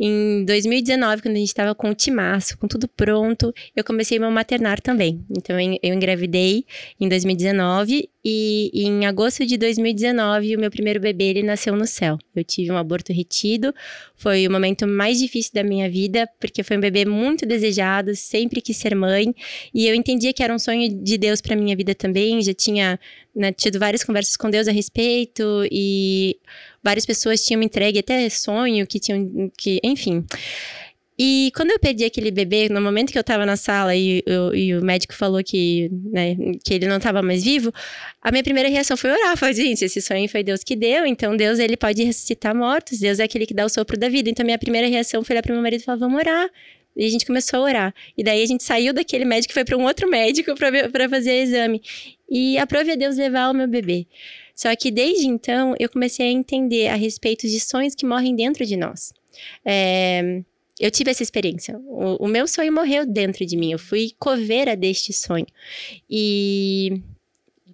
[0.00, 4.32] Em 2019, quando a gente tava com o timaço, com tudo pronto, eu comecei meu
[4.32, 5.24] maternar também.
[5.30, 6.64] Então eu engravidei
[7.00, 12.18] em 2019 e em agosto de 2019 o meu primeiro bebê ele nasceu no céu.
[12.34, 13.74] Eu tive um aborto retido,
[14.16, 18.60] foi o momento mais difícil da minha vida, porque foi um bebê muito desejado, sempre
[18.60, 19.34] quis ser mãe,
[19.74, 22.98] e eu entendia que era um sonho de Deus para minha vida também, já tinha
[23.34, 26.38] né, tido várias conversas com Deus a respeito e
[26.82, 30.24] várias pessoas tinham me entregue até sonho que tinham que, enfim.
[31.24, 34.52] E quando eu perdi aquele bebê, no momento que eu tava na sala e, eu-
[34.52, 37.72] e o médico falou que, né, que ele não tava mais vivo,
[38.20, 39.36] a minha primeira reação foi orar.
[39.36, 43.20] Falei, gente, esse sonho foi Deus que deu, então Deus ele pode ressuscitar mortos, Deus
[43.20, 44.30] é aquele que dá o sopro da vida.
[44.30, 46.50] Então minha primeira reação foi olhar pro meu marido e falar, vamos orar.
[46.96, 47.94] E a gente começou a orar.
[48.18, 51.34] E daí a gente saiu daquele médico e foi para um outro médico para fazer
[51.42, 51.80] exame.
[52.28, 54.08] E aprove a Deus levar o meu bebê.
[54.56, 58.66] Só que desde então eu comecei a entender a respeito de sonhos que morrem dentro
[58.66, 59.12] de nós.
[59.64, 60.42] É,
[60.80, 61.78] eu tive essa experiência.
[61.78, 63.72] O, o meu sonho morreu dentro de mim.
[63.72, 65.46] Eu fui coveira deste sonho.
[66.10, 67.00] E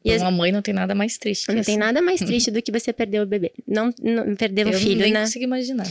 [0.04, 1.48] E Pra as- uma mãe não tem nada mais triste.
[1.52, 3.52] não tem nada mais triste do que você perder o bebê.
[3.66, 5.20] Não, não perder um Eu filho, nem né?
[5.22, 5.86] consigo imaginar.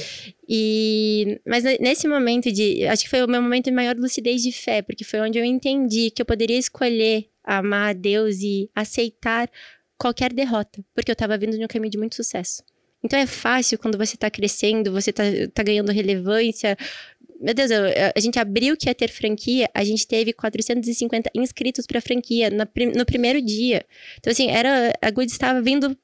[0.48, 4.42] E mas ne- nesse momento de, acho que foi o meu momento de maior lucidez
[4.42, 8.70] de fé, porque foi onde eu entendi que eu poderia escolher amar a Deus e
[8.76, 9.50] aceitar
[9.98, 12.64] qualquer derrota, porque eu tava vindo de um caminho de muito sucesso.
[13.04, 15.24] Então é fácil quando você tá crescendo, você tá,
[15.54, 16.78] tá ganhando relevância.
[17.40, 17.84] Meu Deus, eu-
[18.16, 22.68] a gente abriu que ia ter franquia, a gente teve 450 inscritos pra franquia na
[22.96, 23.86] no primeiro dia.
[24.18, 24.92] Então, assim, era.
[25.02, 25.96] A Good estava vindo,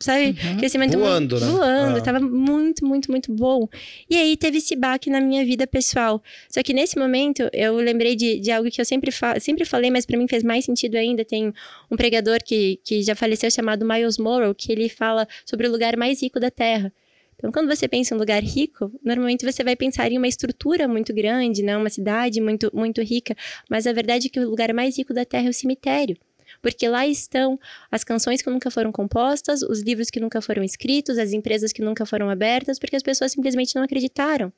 [0.00, 0.56] sabe, Uhum.
[0.58, 1.52] crescimento Voando, muito, né?
[1.52, 2.00] voando, Ah.
[2.00, 3.68] tava muito, muito, muito bom.
[4.10, 6.20] E aí teve esse baque na minha vida pessoal.
[6.48, 9.90] Só que nesse momento eu lembrei de, de algo que eu sempre, fa sempre falei,
[9.92, 11.24] mas pra mim fez mais sentido ainda.
[11.24, 11.52] Tem
[11.90, 15.96] um pregador que, que já faleceu chamado Miles Morrow, que ele fala sobre o lugar
[15.96, 16.92] mais rico da Terra.
[17.40, 20.86] Então, quando você pensa em um lugar rico, normalmente você vai pensar em uma estrutura
[20.86, 21.74] muito grande, né?
[21.74, 23.34] uma cidade muito, muito rica.
[23.68, 26.18] Mas a verdade é que o lugar mais rico da Terra é o cemitério.
[26.60, 27.58] Porque lá estão
[27.90, 31.80] as canções que nunca foram compostas, os livros que nunca foram escritos, as empresas que
[31.80, 34.52] nunca foram abertas, porque as pessoas simplesmente não acreditaram.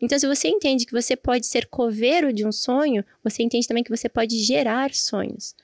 [0.00, 3.84] Então, se você entende que você pode ser coveiro de um sonho, você entende também
[3.84, 5.54] que você pode gerar sonhos.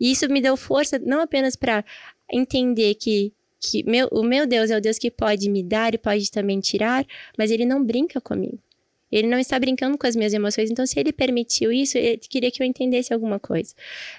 [0.00, 1.84] E isso me deu força não apenas para
[2.32, 3.32] entender que
[3.62, 6.58] que meu, o meu Deus é o Deus que pode me dar e pode também
[6.60, 7.06] tirar,
[7.38, 8.58] mas ele não brinca comigo.
[9.12, 10.70] Ele não está brincando com as minhas emoções.
[10.70, 13.74] Então, se ele permitiu isso, ele queria que eu entendesse alguma coisa.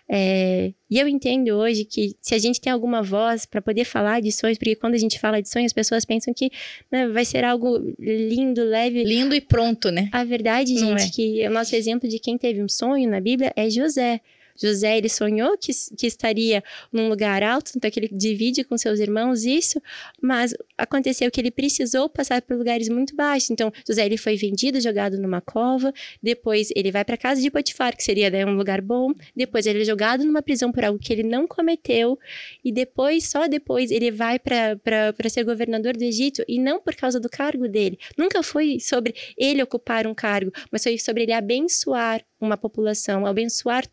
[0.07, 4.21] É, e eu entendo hoje que se a gente tem alguma voz para poder falar
[4.21, 6.51] de sonhos, porque quando a gente fala de sonhos, as pessoas pensam que
[6.91, 9.03] né, vai ser algo lindo, leve.
[9.03, 10.09] Lindo e pronto, né?
[10.11, 11.09] A verdade, gente, é.
[11.09, 14.21] que o nosso exemplo de quem teve um sonho na Bíblia é José.
[14.55, 18.99] José, ele sonhou que, que estaria num lugar alto, então que ele divide com seus
[18.99, 19.81] irmãos isso,
[20.21, 23.49] mas aconteceu que ele precisou passar por lugares muito baixos.
[23.49, 27.95] Então, José, ele foi vendido, jogado numa cova, depois ele vai para casa de Potifar,
[27.95, 31.11] que seria né, um lugar bom, depois ele é jogado numa prisão por algo que
[31.11, 32.19] ele não cometeu,
[32.63, 37.19] e depois, só depois, ele vai para ser governador do Egito, e não por causa
[37.19, 37.97] do cargo dele.
[38.17, 43.87] Nunca foi sobre ele ocupar um cargo, mas foi sobre ele abençoar uma população, abençoar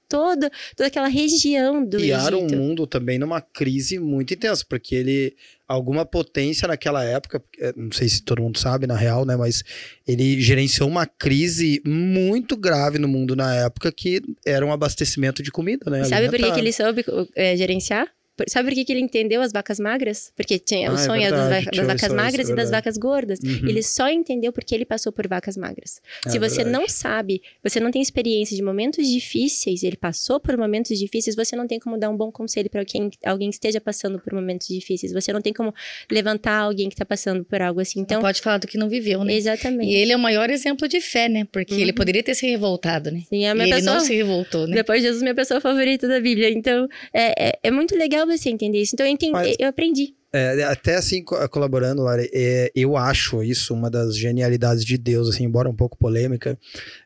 [0.50, 2.54] toda, toda aquela região do Guiar Egito.
[2.54, 5.36] um mundo também numa crise muito intensa, porque ele
[5.66, 9.62] alguma potência naquela época, é, não sei se todo mundo sabe na real, né, mas
[10.06, 15.52] ele gerenciou uma crise muito grave no mundo na época que era um abastecimento de
[15.52, 16.02] comida, né?
[16.04, 17.04] Sabe por que, que ele soube
[17.36, 18.08] é, gerenciar?
[18.48, 20.32] Sabe por que, que ele entendeu as vacas magras?
[20.36, 23.38] Porque tinha ah, o é sonho é das, das, vacas magras e das vacas gordas.
[23.40, 23.68] Uhum.
[23.68, 26.00] Ele só entendeu porque ele passou por vacas magras.
[26.26, 26.70] É Se você verdade.
[26.70, 31.54] não sabe, você não tem experiência de momentos difíceis, ele passou por momentos difíceis, você
[31.56, 34.68] não tem como dar um bom conselho para alguém, alguém que esteja passando por momentos
[34.68, 35.12] difíceis.
[35.12, 35.74] Você não tem como
[36.10, 38.00] levantar alguém que está passando por algo assim.
[38.00, 39.34] Então, não pode falar do que não viveu, né?
[39.34, 39.90] Exatamente.
[39.90, 41.46] E ele é o maior exemplo de fé, né?
[41.50, 41.80] Porque uhum.
[41.80, 43.22] ele poderia ter se revoltado, né?
[43.28, 44.76] Sim, a minha e pessoa, ele não se revoltou, né?
[44.76, 46.50] Depois Jesus, minha pessoa favorita da Bíblia.
[46.50, 48.94] Então, é, é, é muito legal você entender isso.
[48.94, 50.14] Então eu entendi, Mas, eu aprendi.
[50.32, 55.44] É, até assim, colaborando, Lara, é, eu acho isso uma das genialidades de Deus, assim,
[55.44, 56.56] embora um pouco polêmica.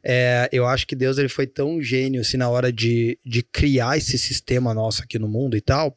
[0.03, 3.97] É, eu acho que Deus ele foi tão gênio assim, na hora de, de criar
[3.97, 5.97] esse sistema nosso aqui no mundo e tal.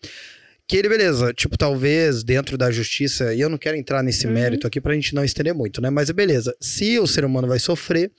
[0.66, 4.34] Que ele, beleza, tipo, talvez dentro da justiça, e eu não quero entrar nesse uhum.
[4.34, 5.90] mérito aqui pra gente não estender muito, né?
[5.90, 8.12] Mas beleza, se o ser humano vai sofrer,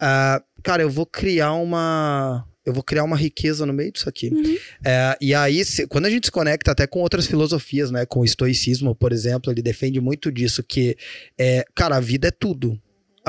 [0.00, 4.28] uh, cara, eu vou criar uma, eu vou criar uma riqueza no meio disso aqui.
[4.28, 4.56] Uhum.
[4.84, 8.04] É, e aí, se, quando a gente se conecta até com outras filosofias, né?
[8.04, 10.94] Com o estoicismo, por exemplo, ele defende muito disso, que,
[11.38, 12.78] é, cara, a vida é tudo.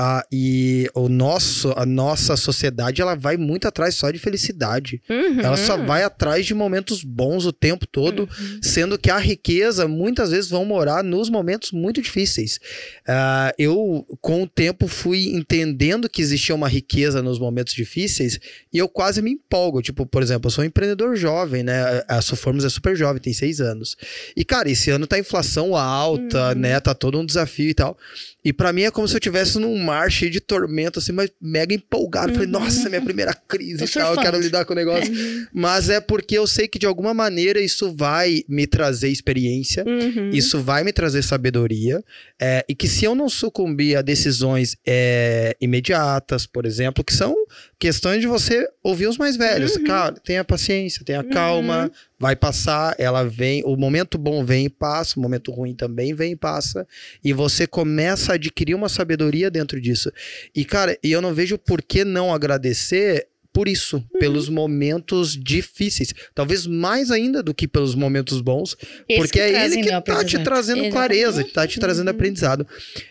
[0.02, 5.02] Ah, e o nosso, a nossa sociedade ela vai muito atrás só de felicidade.
[5.10, 5.42] Uhum.
[5.42, 8.60] Ela só vai atrás de momentos bons o tempo todo, uhum.
[8.62, 12.62] sendo que a riqueza muitas vezes vão morar nos momentos muito difíceis.
[13.02, 18.40] Uh, eu, com o tempo, fui entendendo que existia uma riqueza nos momentos difíceis
[18.72, 19.82] e eu quase me empolgo.
[19.82, 22.06] Tipo, por exemplo, eu sou um empreendedor jovem, né?
[22.08, 23.98] A Soformos é super jovem, tem seis anos.
[24.34, 26.56] E, cara, esse ano tá inflação alta, uhum.
[26.56, 26.80] né?
[26.80, 27.98] Tá todo um desafio e tal.
[28.44, 31.30] E para mim é como se eu tivesse num mar cheio de tormenta, assim, mas
[31.42, 32.30] mega empolgado.
[32.30, 32.34] Uhum.
[32.36, 35.14] Falei, nossa, minha primeira crise e tal, eu quero lidar com o negócio.
[35.14, 35.48] É.
[35.54, 40.30] Mas é porque eu sei que de alguma maneira isso vai me trazer experiência, uhum.
[40.30, 42.02] isso vai me trazer sabedoria.
[42.42, 47.36] É, e que se eu não sucumbir a decisões é, imediatas, por exemplo, que são
[47.80, 49.76] questões de você ouvir os mais velhos.
[49.78, 49.86] Uhum.
[49.86, 51.90] Cara, tenha paciência, tenha calma, uhum.
[52.20, 56.34] vai passar, ela vem, o momento bom vem e passa, o momento ruim também vem
[56.34, 56.86] e passa,
[57.24, 60.12] e você começa a adquirir uma sabedoria dentro disso.
[60.54, 64.20] E cara, e eu não vejo por que não agradecer por isso, uhum.
[64.20, 66.14] pelos momentos difíceis.
[66.34, 68.76] Talvez mais ainda do que pelos momentos bons,
[69.08, 70.92] Esse porque é ele que tá te trazendo Exatamente.
[70.92, 72.16] clareza, tá te trazendo uhum.
[72.16, 72.68] aprendizado.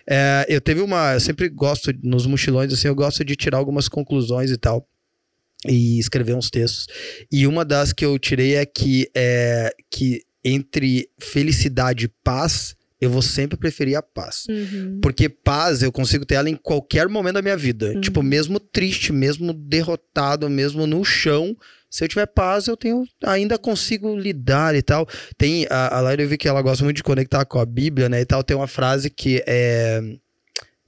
[0.08, 1.14] É, eu teve uma.
[1.14, 4.88] Eu sempre gosto, nos mochilões, assim, eu gosto de tirar algumas conclusões e tal.
[5.66, 6.86] E escrever uns textos.
[7.32, 13.10] E uma das que eu tirei é que, é, que entre felicidade e paz eu
[13.10, 14.44] vou sempre preferir a paz.
[14.48, 14.98] Uhum.
[15.00, 17.92] Porque paz eu consigo ter ela em qualquer momento da minha vida.
[17.92, 18.00] Uhum.
[18.00, 21.56] Tipo, mesmo triste, mesmo derrotado, mesmo no chão,
[21.90, 25.06] se eu tiver paz, eu tenho ainda consigo lidar e tal.
[25.36, 28.08] Tem a, a Laira eu vi que ela gosta muito de conectar com a Bíblia,
[28.08, 28.42] né, e tal.
[28.42, 30.00] Tem uma frase que é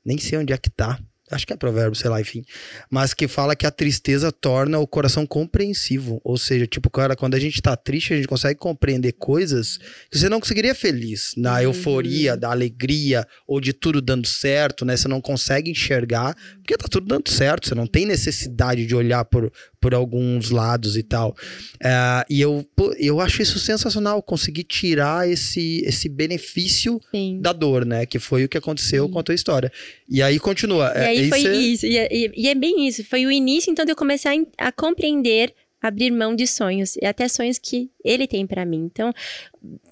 [0.05, 0.99] nem sei onde é que tá
[1.31, 2.43] acho que é provérbio, sei lá, enfim,
[2.91, 7.35] mas que fala que a tristeza torna o coração compreensivo, ou seja, tipo, cara, quando
[7.35, 9.79] a gente tá triste, a gente consegue compreender coisas
[10.11, 11.61] que você não conseguiria feliz, na uhum.
[11.61, 16.87] euforia, da alegria, ou de tudo dando certo, né, você não consegue enxergar, porque tá
[16.91, 21.31] tudo dando certo, você não tem necessidade de olhar por, por alguns lados e tal,
[21.31, 22.67] uh, e eu,
[22.99, 27.41] eu acho isso sensacional, conseguir tirar esse, esse benefício Sim.
[27.41, 29.13] da dor, né, que foi o que aconteceu Sim.
[29.13, 29.71] com a tua história,
[30.09, 31.87] e aí continua, e aí aí foi isso.
[31.87, 33.05] E, é, e, e, é bem isso.
[33.05, 36.97] Foi o início, então, de eu começar a, a compreender, abrir mão de sonhos.
[36.97, 38.89] E até sonhos que ele tem para mim.
[38.93, 39.13] Então,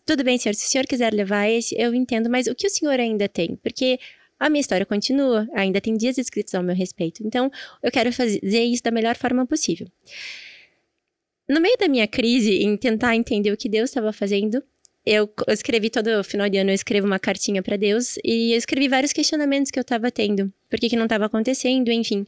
[0.05, 0.55] tudo bem, senhor.
[0.55, 2.29] Se o senhor quiser levar esse, eu entendo.
[2.29, 3.57] Mas o que o senhor ainda tem?
[3.57, 3.99] Porque
[4.39, 5.49] a minha história continua.
[5.55, 7.22] Ainda tem dias escritos ao meu respeito.
[7.26, 7.51] Então,
[7.83, 9.87] eu quero fazer isso da melhor forma possível.
[11.49, 14.62] No meio da minha crise, em tentar entender o que Deus estava fazendo,
[15.09, 18.59] eu, eu escrevi todo final de ano, eu escrevo uma cartinha para Deus e eu
[18.59, 20.52] escrevi vários questionamentos que eu tava tendo.
[20.68, 22.26] Por que, que não estava acontecendo, enfim.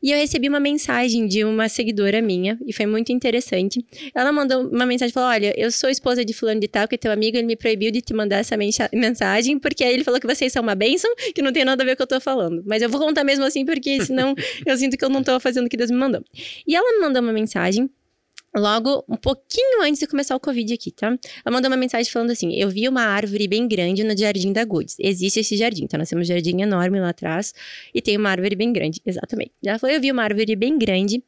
[0.00, 3.84] E eu recebi uma mensagem de uma seguidora minha, e foi muito interessante.
[4.14, 6.98] Ela mandou uma mensagem, falou, olha, eu sou esposa de fulano de tal, que é
[6.98, 8.56] teu amigo, ele me proibiu de te mandar essa
[8.94, 11.86] mensagem, porque aí ele falou que vocês são uma bênção, que não tem nada a
[11.86, 12.62] ver com o que eu tô falando.
[12.64, 15.66] Mas eu vou contar mesmo assim, porque senão eu sinto que eu não tô fazendo
[15.66, 16.22] o que Deus me mandou.
[16.64, 17.90] E ela me mandou uma mensagem
[18.56, 21.06] logo um pouquinho antes de começar o Covid aqui, tá?
[21.06, 24.64] Ela mandou uma mensagem falando assim: Eu vi uma árvore bem grande no jardim da
[24.64, 24.96] Goods.
[24.98, 25.96] Existe esse jardim, tá?
[25.96, 27.54] Nós temos um jardim enorme lá atrás
[27.94, 29.00] e tem uma árvore bem grande.
[29.06, 29.52] Exatamente.
[29.64, 31.22] Ela falou: Eu vi uma árvore bem grande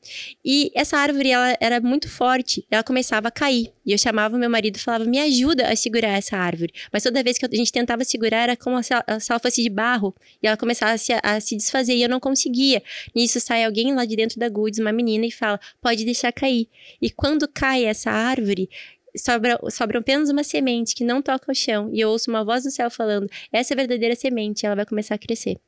[0.45, 3.71] e essa árvore ela era muito forte, ela começava a cair.
[3.85, 6.73] E eu chamava meu marido e falava: Me ajuda a segurar essa árvore.
[6.93, 9.63] Mas toda vez que a gente tentava segurar, era como se ela, se ela fosse
[9.63, 12.83] de barro e ela começava a se, a se desfazer e eu não conseguia.
[13.15, 16.69] Nisso sai alguém lá de dentro da Goods, uma menina, e fala: Pode deixar cair.
[17.01, 18.69] E quando cai essa árvore,
[19.17, 21.91] sobra, sobra apenas uma semente que não toca o chão.
[21.93, 24.87] E eu ouço uma voz do céu falando: essa é a verdadeira semente, ela vai
[24.87, 25.59] começar a crescer.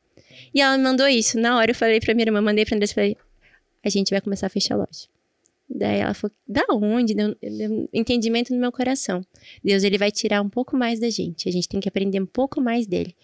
[0.54, 1.38] E ela me mandou isso.
[1.38, 3.16] Na hora eu falei pra minha irmã, mandei pra Andressa, falei:
[3.82, 5.08] a gente vai começar a fechar a loja.
[5.68, 7.14] Daí ela falou: da onde?
[7.14, 9.24] Deu, deu entendimento no meu coração.
[9.62, 11.48] Deus, ele vai tirar um pouco mais da gente.
[11.48, 13.14] A gente tem que aprender um pouco mais dele.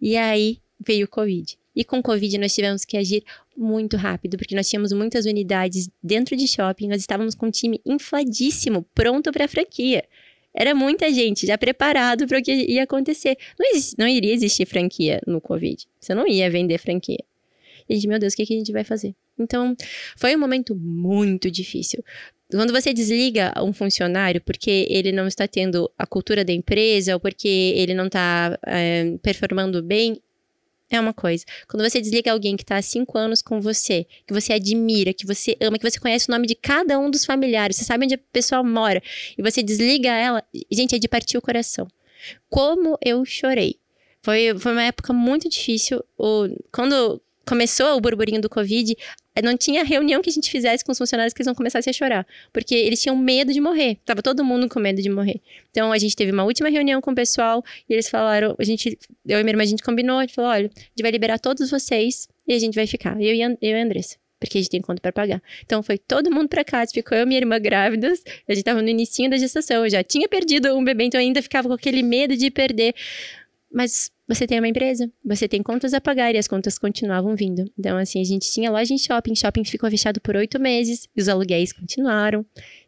[0.00, 1.58] E aí veio o Covid.
[1.74, 3.22] E com Covid nós tivemos que agir
[3.56, 7.80] muito rápido, porque nós tínhamos muitas unidades dentro de shopping, nós estávamos com um time
[7.86, 10.04] infladíssimo, pronto para a franquia.
[10.52, 13.36] Era muita gente já preparado para o que ia acontecer.
[13.58, 13.66] Não,
[13.98, 15.86] não iria existir franquia no Covid.
[16.00, 17.22] Você não ia vender franquia.
[17.88, 19.14] E a gente, meu Deus, o que, que a gente vai fazer?
[19.38, 19.76] Então,
[20.16, 22.04] foi um momento muito difícil.
[22.50, 27.20] Quando você desliga um funcionário porque ele não está tendo a cultura da empresa ou
[27.20, 30.20] porque ele não está é, performando bem,
[30.90, 31.44] é uma coisa.
[31.68, 35.24] Quando você desliga alguém que está há cinco anos com você, que você admira, que
[35.24, 38.14] você ama, que você conhece o nome de cada um dos familiares, você sabe onde
[38.14, 39.00] a pessoa mora,
[39.38, 41.86] e você desliga ela, gente, é de partir o coração.
[42.48, 43.76] Como eu chorei.
[44.22, 46.04] Foi, foi uma época muito difícil.
[46.18, 48.94] O, quando começou o burburinho do Covid,
[49.42, 51.94] não tinha reunião que a gente fizesse com os funcionários que eles não começassem a
[51.94, 52.26] chorar.
[52.52, 53.96] Porque eles tinham medo de morrer.
[54.04, 55.40] Tava todo mundo com medo de morrer.
[55.70, 58.98] Então a gente teve uma última reunião com o pessoal e eles falaram, a gente,
[59.26, 61.38] eu e minha irmã, a gente combinou, a gente falou, olha, a gente vai liberar
[61.38, 63.20] todos vocês e a gente vai ficar.
[63.20, 64.16] Eu e, eu e a Andressa.
[64.40, 65.42] Porque a gente tem conta para pagar.
[65.64, 68.22] Então foi todo mundo para casa, ficou eu e minha irmã grávidas.
[68.48, 71.42] A gente tava no início da gestação, eu já tinha perdido um bebê, então ainda
[71.42, 72.94] ficava com aquele medo de perder.
[73.70, 77.68] Mas você tem uma empresa, você tem contas a pagar e as contas continuavam vindo.
[77.76, 81.20] Então, assim, a gente tinha loja em shopping, shopping ficou fechado por oito meses e
[81.20, 82.46] os aluguéis continuaram.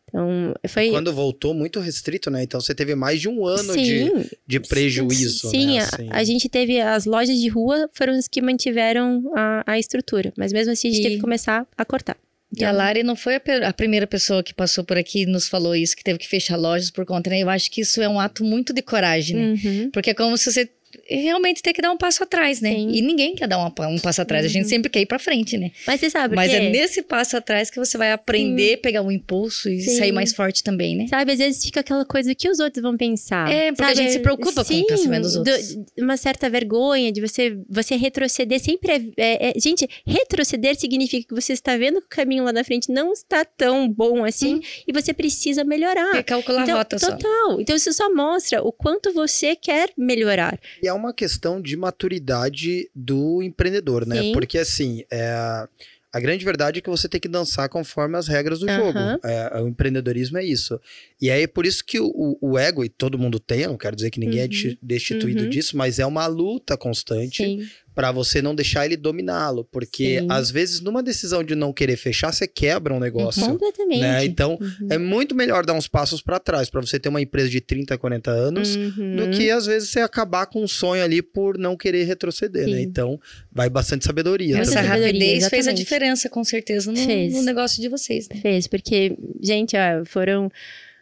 [0.09, 0.91] Então, foi.
[0.91, 2.45] Quando voltou, muito restrito, né?
[2.45, 5.49] Então você teve mais de um ano de, de prejuízo.
[5.49, 5.79] Sim, né?
[5.79, 6.09] assim.
[6.11, 6.81] a, a, gente teve.
[6.81, 10.33] As lojas de rua foram as que mantiveram a, a estrutura.
[10.37, 11.03] Mas mesmo assim, a gente e...
[11.03, 12.17] teve que começar a cortar.
[12.55, 15.49] E a Lari não foi a, a, primeira pessoa que passou por aqui e nos
[15.49, 17.43] falou isso, que teve que fechar lojas por conta, né?
[17.43, 19.55] Eu acho que isso é um ato muito de coragem, né?
[19.65, 19.91] Uhum.
[19.91, 20.69] Porque é como se você
[21.09, 22.71] realmente ter que dar um passo atrás, né?
[22.71, 22.91] Sim.
[22.91, 24.51] E ninguém quer dar um, um passo atrás, uhum.
[24.51, 24.69] a gente uhum.
[24.69, 25.71] sempre quer ir pra frente, né?
[25.87, 28.83] Mas você sabe Mas é nesse passo atrás que você vai aprender, Sim.
[28.83, 29.97] pegar um impulso e Sim.
[29.97, 31.07] sair mais forte também, né?
[31.09, 33.51] Sabe, às vezes fica aquela coisa que os outros vão pensar.
[33.51, 33.99] É, porque sabe?
[33.99, 35.75] a gente se preocupa com o pensamento dos outros.
[35.75, 41.29] Do, uma certa vergonha de você, você retroceder sempre é, é, é, Gente, retroceder significa
[41.29, 44.57] que você está vendo que o caminho lá na frente não está tão bom assim
[44.57, 44.61] hum.
[44.87, 46.13] e você precisa melhorar.
[46.13, 47.11] Recalcular então, a rota total.
[47.11, 47.17] só.
[47.17, 47.61] Total.
[47.61, 50.59] Então isso só mostra o quanto você quer melhorar.
[50.83, 54.21] E é uma questão de maturidade do empreendedor, né?
[54.21, 54.33] Sim.
[54.33, 55.67] Porque assim, é,
[56.13, 58.77] a grande verdade é que você tem que dançar conforme as regras do uhum.
[58.77, 58.99] jogo.
[59.25, 60.79] É, o empreendedorismo é isso.
[61.19, 64.11] E aí, por isso que o, o, ego, e todo mundo tem, não quero dizer
[64.11, 64.73] que ninguém é uhum.
[64.73, 65.49] é destituído uhum.
[65.49, 70.27] disso, mas é uma luta constante para você não deixar ele dominá-lo, porque Sim.
[70.31, 73.45] às vezes numa decisão de não querer fechar, você quebra um negócio.
[73.45, 74.01] Completamente.
[74.01, 74.25] Né?
[74.25, 74.89] Então, uhum.
[74.91, 77.97] é muito melhor dar uns passos para trás para você ter uma empresa de 30,
[77.99, 79.17] 40 anos, uhum.
[79.17, 82.69] do que às vezes você acabar com um sonho ali por não querer retroceder, né?
[82.69, 82.75] Sim.
[82.75, 82.83] né?
[82.83, 83.21] Então,
[83.51, 84.59] vai bastante sabedoria.
[84.59, 85.51] Essa sabedoria, rapidez exatamente.
[85.51, 86.99] fez a diferença, com certeza, no,
[87.31, 88.41] no negócio de vocês, né?
[88.41, 90.51] Fez, porque, gente, ó, foram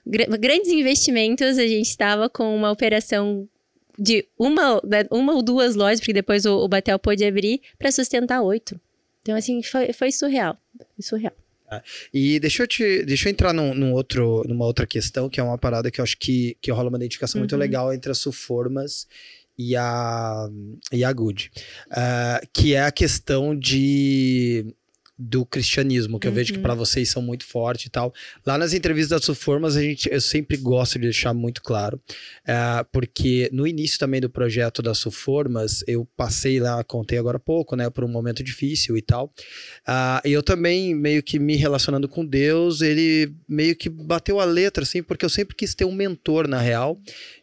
[0.04, 3.48] grandes investimentos, a gente estava com uma operação
[4.00, 7.92] de uma, né, uma ou duas lojas, porque depois o, o Batel pôde abrir, para
[7.92, 8.80] sustentar oito.
[9.20, 10.56] Então, assim, foi, foi surreal.
[10.78, 11.34] Foi surreal.
[11.70, 11.82] É.
[12.12, 15.42] E deixa eu, te, deixa eu entrar num, num, outro, numa outra questão, que é
[15.42, 17.42] uma parada que eu acho que, que rola uma identificação uhum.
[17.42, 19.06] muito legal entre as Suformas
[19.58, 20.48] e a,
[20.90, 21.52] e a Good.
[21.90, 24.74] Uh, que é a questão de
[25.20, 26.32] do cristianismo, que uhum.
[26.32, 26.62] eu vejo que uhum.
[26.62, 28.12] para vocês são muito fortes e tal.
[28.44, 32.00] Lá nas entrevistas das Suformas, a gente, eu sempre gosto de deixar muito claro,
[32.46, 37.40] é, porque no início também do projeto das Suformas, eu passei lá, contei agora há
[37.40, 39.32] pouco, né, por um momento difícil e tal.
[39.86, 44.44] Uh, e eu também, meio que me relacionando com Deus, ele meio que bateu a
[44.44, 47.00] letra, assim, porque eu sempre quis ter um mentor, na real.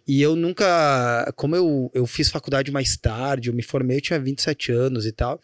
[0.08, 1.32] E eu nunca.
[1.36, 5.12] Como eu, eu fiz faculdade mais tarde, eu me formei, eu tinha 27 anos e
[5.12, 5.42] tal.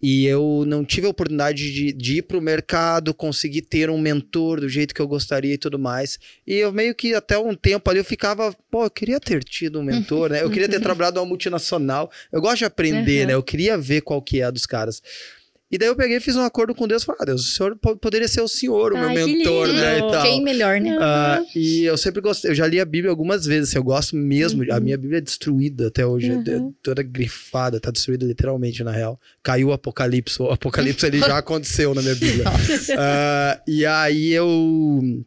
[0.00, 3.98] E eu não tive a oportunidade de, de ir para o mercado, conseguir ter um
[3.98, 6.18] mentor do jeito que eu gostaria e tudo mais.
[6.46, 9.80] E eu meio que até um tempo ali eu ficava, pô, eu queria ter tido
[9.80, 10.42] um mentor, né?
[10.42, 12.10] Eu queria ter trabalhado numa multinacional.
[12.30, 13.26] Eu gosto de aprender, uhum.
[13.26, 13.34] né?
[13.34, 15.02] Eu queria ver qual que é dos caras.
[15.70, 17.04] E daí eu peguei e fiz um acordo com Deus.
[17.04, 19.98] Falei, ah, Deus, o senhor poderia ser o senhor, o Ai, meu mentor, né?
[19.98, 20.22] E tal.
[20.22, 20.96] Quem melhor, né?
[20.96, 24.16] Uh, e eu sempre gostei, eu já li a Bíblia algumas vezes, assim, eu gosto
[24.16, 24.62] mesmo.
[24.62, 24.72] Uhum.
[24.72, 26.70] A minha Bíblia é destruída até hoje, é uhum.
[26.70, 29.20] é toda grifada, tá destruída literalmente, na real.
[29.42, 32.44] Caiu o Apocalipse, o Apocalipse ele já aconteceu na minha Bíblia.
[32.48, 35.22] Uh, e aí eu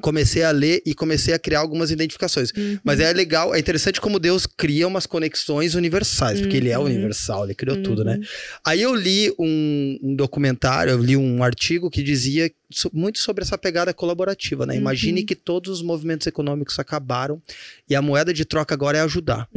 [0.00, 2.50] comecei a ler e comecei a criar algumas identificações.
[2.56, 2.78] Uhum.
[2.82, 6.62] Mas é legal, é interessante como Deus cria umas conexões universais, porque uhum.
[6.62, 6.84] ele é uhum.
[6.84, 7.82] universal, ele criou uhum.
[7.82, 8.16] tudo, né?
[8.16, 8.22] Uhum.
[8.64, 12.50] Aí eu li um, um, documentário, eu li um artigo que dizia
[12.92, 14.76] muito sobre essa pegada colaborativa, né?
[14.76, 15.26] Imagine uhum.
[15.26, 17.40] que todos os movimentos econômicos acabaram
[17.88, 19.48] e a moeda de troca agora é ajudar.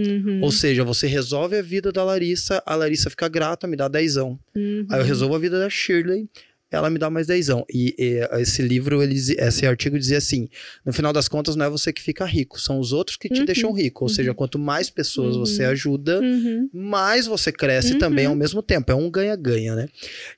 [0.42, 4.40] Ou seja, você resolve a vida da Larissa, a Larissa fica grata, me dá dezão.
[4.56, 6.28] Aí eu resolvo a vida da Shirley,
[6.70, 7.66] ela me dá mais dezão.
[7.74, 10.48] E, e, esse livro, ele, esse artigo dizia assim:
[10.86, 13.40] no final das contas, não é você que fica rico, são os outros que te
[13.40, 13.46] uhum.
[13.46, 14.04] deixam rico.
[14.04, 14.16] Ou uhum.
[14.16, 15.46] seja, quanto mais pessoas uhum.
[15.46, 16.70] você ajuda, uhum.
[16.74, 18.38] mais você cresce também ao uhum.
[18.38, 18.92] mesmo tempo.
[18.92, 19.88] É um ganha-ganha, né?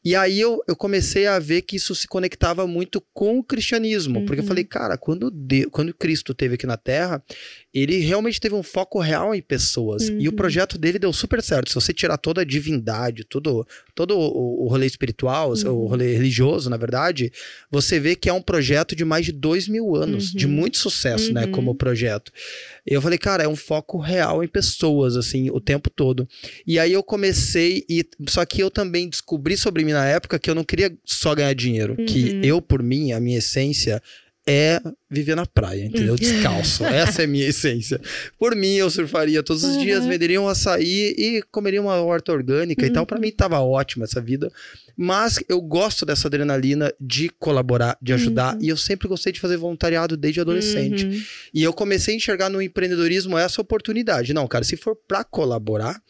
[0.03, 4.25] E aí eu, eu comecei a ver que isso se conectava muito com o cristianismo.
[4.25, 4.69] Porque eu falei, uhum.
[4.69, 7.23] cara, quando, Deus, quando Cristo esteve aqui na Terra,
[7.73, 10.09] ele realmente teve um foco real em pessoas.
[10.09, 11.69] E o projeto dele deu super certo.
[11.69, 16.69] Se você tirar toda a divindade, todo, todo o, o rolê espiritual, o rolê religioso,
[16.69, 17.31] na verdade,
[17.69, 20.37] você vê que é um projeto de mais de dois mil anos, uhum.
[20.37, 21.51] de muito sucesso, né, uhum.
[21.51, 22.31] como projeto.
[22.85, 26.27] Eu falei, cara, é um foco real em pessoas, assim, o tempo todo.
[26.65, 30.49] E aí eu comecei, e só que eu também descobri sobre mim na época que
[30.49, 32.05] eu não queria só ganhar dinheiro, uhum.
[32.05, 34.01] que eu, por mim, a minha essência
[34.49, 36.15] é viver na praia, entendeu?
[36.15, 36.83] Descalço.
[36.89, 38.01] Essa é a minha essência.
[38.37, 39.83] Por mim, eu surfaria todos os uhum.
[39.83, 42.87] dias, venderia um açaí e comeria uma horta orgânica uhum.
[42.87, 43.05] e tal.
[43.05, 44.51] Para mim, tava ótima essa vida.
[44.97, 48.55] Mas eu gosto dessa adrenalina de colaborar, de ajudar.
[48.55, 48.63] Uhum.
[48.63, 51.05] E eu sempre gostei de fazer voluntariado desde adolescente.
[51.05, 51.21] Uhum.
[51.53, 54.33] E eu comecei a enxergar no empreendedorismo essa oportunidade.
[54.33, 56.01] Não, cara, se for para colaborar,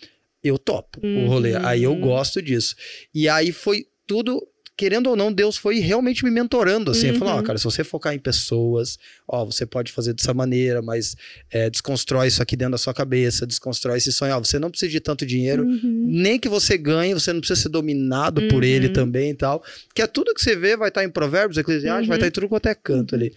[0.41, 1.55] eu topo o rolê.
[1.57, 1.99] Aí eu uhum.
[1.99, 2.73] gosto disso.
[3.13, 4.41] E aí foi tudo
[4.79, 7.11] querendo ou não, Deus foi realmente me mentorando, assim.
[7.11, 7.19] Uhum.
[7.19, 10.81] Falou, ó, oh, cara, se você focar em pessoas, ó, você pode fazer dessa maneira,
[10.81, 11.17] mas
[11.51, 14.33] é, desconstrói isso aqui dentro da sua cabeça, desconstrói esse sonho.
[14.33, 16.05] Ó, você não precisa de tanto dinheiro, uhum.
[16.07, 18.47] nem que você ganhe, você não precisa ser dominado uhum.
[18.47, 18.93] por ele uhum.
[18.93, 19.61] também e tal.
[19.93, 22.47] Que é tudo que você vê, vai estar em Provérbios, Eclesiastes, vai estar em tudo
[22.47, 23.33] quanto é canto ali.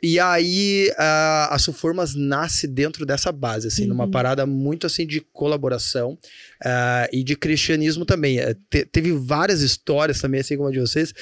[0.00, 5.20] E aí, a, a Suformas nasce dentro dessa base, assim, numa parada muito, assim, de
[5.32, 6.16] colaboração
[6.64, 8.40] uh, e de cristianismo também.
[8.40, 11.12] Uh, te, teve várias histórias também, assim como a de vocês,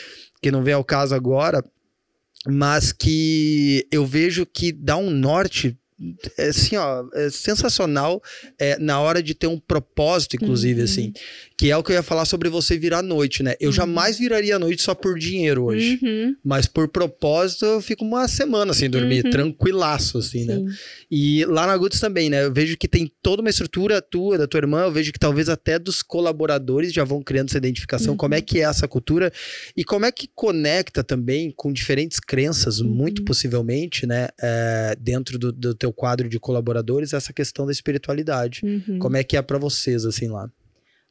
[0.40, 1.64] que não vem ao caso agora,
[2.46, 5.81] mas que eu vejo que dá um norte é,
[6.38, 8.22] assim, ó, é sensacional
[8.58, 10.84] é, na hora de ter um propósito, inclusive, uhum.
[10.84, 11.12] assim.
[11.56, 13.54] Que é o que eu ia falar sobre você virar à noite, né?
[13.60, 13.72] Eu uhum.
[13.72, 15.98] jamais viraria à noite só por dinheiro hoje.
[16.02, 16.34] Uhum.
[16.44, 19.30] Mas por propósito, eu fico uma semana sem dormir, uhum.
[19.30, 20.56] tranquilaço, assim, né?
[20.56, 20.64] Sim.
[20.64, 20.74] né?
[21.10, 22.44] E lá na Guts também, né?
[22.44, 25.48] Eu vejo que tem toda uma estrutura tua, da tua irmã, eu vejo que talvez
[25.48, 28.16] até dos colaboradores já vão criando essa identificação.
[28.16, 28.44] Como é uhum.
[28.44, 29.32] que é essa cultura
[29.76, 33.24] e como é que conecta também com diferentes crenças, muito uhum.
[33.24, 34.28] possivelmente, né?
[34.40, 38.62] É, dentro do, do teu quadro de colaboradores, essa questão da espiritualidade.
[38.98, 40.50] Como é que é para vocês, assim, lá?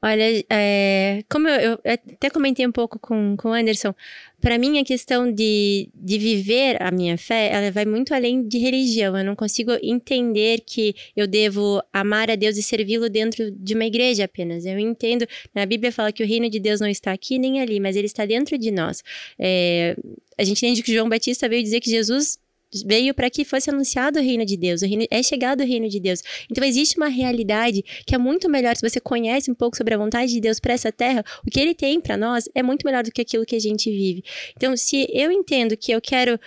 [0.04, 3.94] Olha, é, como eu, eu, até comentei um pouco com, com o Anderson,
[4.42, 8.58] para mim a questão de, de viver a minha fé, ela vai muito além de
[8.58, 9.16] religião.
[9.16, 13.86] Eu não consigo entender que eu devo amar a Deus e servi-lo dentro de uma
[13.86, 14.66] igreja apenas.
[14.66, 17.80] Eu entendo, na Bíblia fala que o reino de Deus não está aqui nem ali,
[17.80, 19.04] mas ele está dentro de nós.
[19.38, 19.96] É,
[20.36, 22.40] a gente entende que João Batista veio dizer que Jesus
[22.86, 25.89] veio para que fosse anunciado o reino de Deus, o reino, é chegado o reino
[25.89, 26.22] de Deus.
[26.49, 29.97] Então existe uma realidade que é muito melhor se você conhece um pouco sobre a
[29.97, 33.03] vontade de Deus para essa terra, o que ele tem para nós é muito melhor
[33.03, 34.24] do que aquilo que a gente vive.
[34.55, 36.39] Então, se eu entendo que eu quero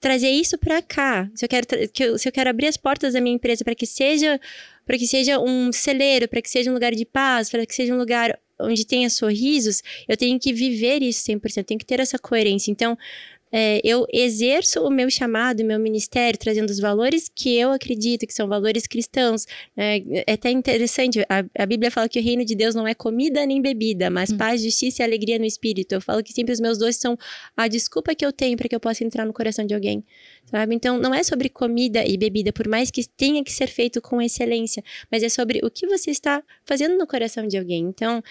[0.00, 3.12] trazer isso para cá, se eu quero que eu, se eu quero abrir as portas
[3.12, 4.40] da minha empresa para que seja
[4.86, 7.94] para que seja um celeiro, para que seja um lugar de paz, para que seja
[7.94, 12.00] um lugar onde tenha sorrisos, eu tenho que viver isso 100%, eu tenho que ter
[12.00, 12.70] essa coerência.
[12.70, 12.98] Então,
[13.52, 18.26] é, eu exerço o meu chamado, o meu ministério, trazendo os valores que eu acredito
[18.26, 19.46] que são valores cristãos.
[19.76, 22.94] É, é até interessante, a, a, Bíblia fala que o reino de Deus não é
[22.94, 24.36] comida nem bebida, mas hum.
[24.36, 25.92] paz, justiça e alegria no espírito.
[25.92, 27.16] Eu falo que sempre os meus dois são
[27.56, 30.04] a desculpa que eu tenho para que eu possa entrar no coração de alguém,
[30.44, 30.74] sabe?
[30.74, 34.22] Então, não é sobre comida e bebida, por mais que tenha que ser feito com
[34.22, 37.84] excelência, mas é sobre o que você está fazendo no coração de alguém.
[37.84, 38.22] Então,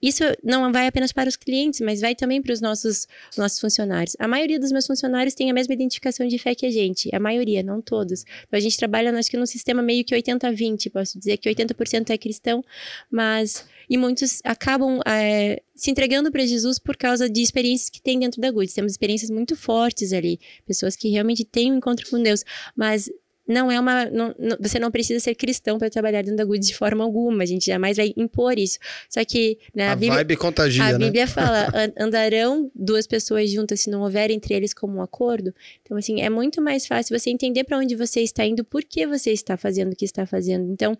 [0.00, 4.14] isso não vai apenas para os clientes, mas vai também para os nossos, nossos funcionários.
[4.18, 7.08] A maioria dos meus funcionários tem a mesma identificação de fé que a gente.
[7.14, 8.24] A maioria, não todos.
[8.46, 10.90] Então, a gente trabalha, acho que, num sistema meio que 80-20.
[10.92, 12.64] Posso dizer que 80% é cristão,
[13.10, 13.66] mas...
[13.90, 18.38] E muitos acabam é, se entregando para Jesus por causa de experiências que tem dentro
[18.38, 18.74] da Goods.
[18.74, 20.38] Temos experiências muito fortes ali.
[20.66, 22.44] Pessoas que realmente têm um encontro com Deus.
[22.76, 23.10] Mas
[23.48, 24.04] não é uma.
[24.10, 27.42] Não, não, você não precisa ser cristão para trabalhar dentro da Good de forma alguma.
[27.42, 28.78] A gente jamais vai impor isso.
[29.08, 29.58] Só que.
[29.74, 30.84] Né, a, a Bíblia, vibe contagia.
[30.84, 30.98] A né?
[30.98, 31.68] Bíblia fala:
[31.98, 35.54] andarão duas pessoas juntas se não houver entre eles como um acordo.
[35.82, 39.06] Então, assim, é muito mais fácil você entender para onde você está indo, por que
[39.06, 40.70] você está fazendo o que está fazendo.
[40.70, 40.96] Então,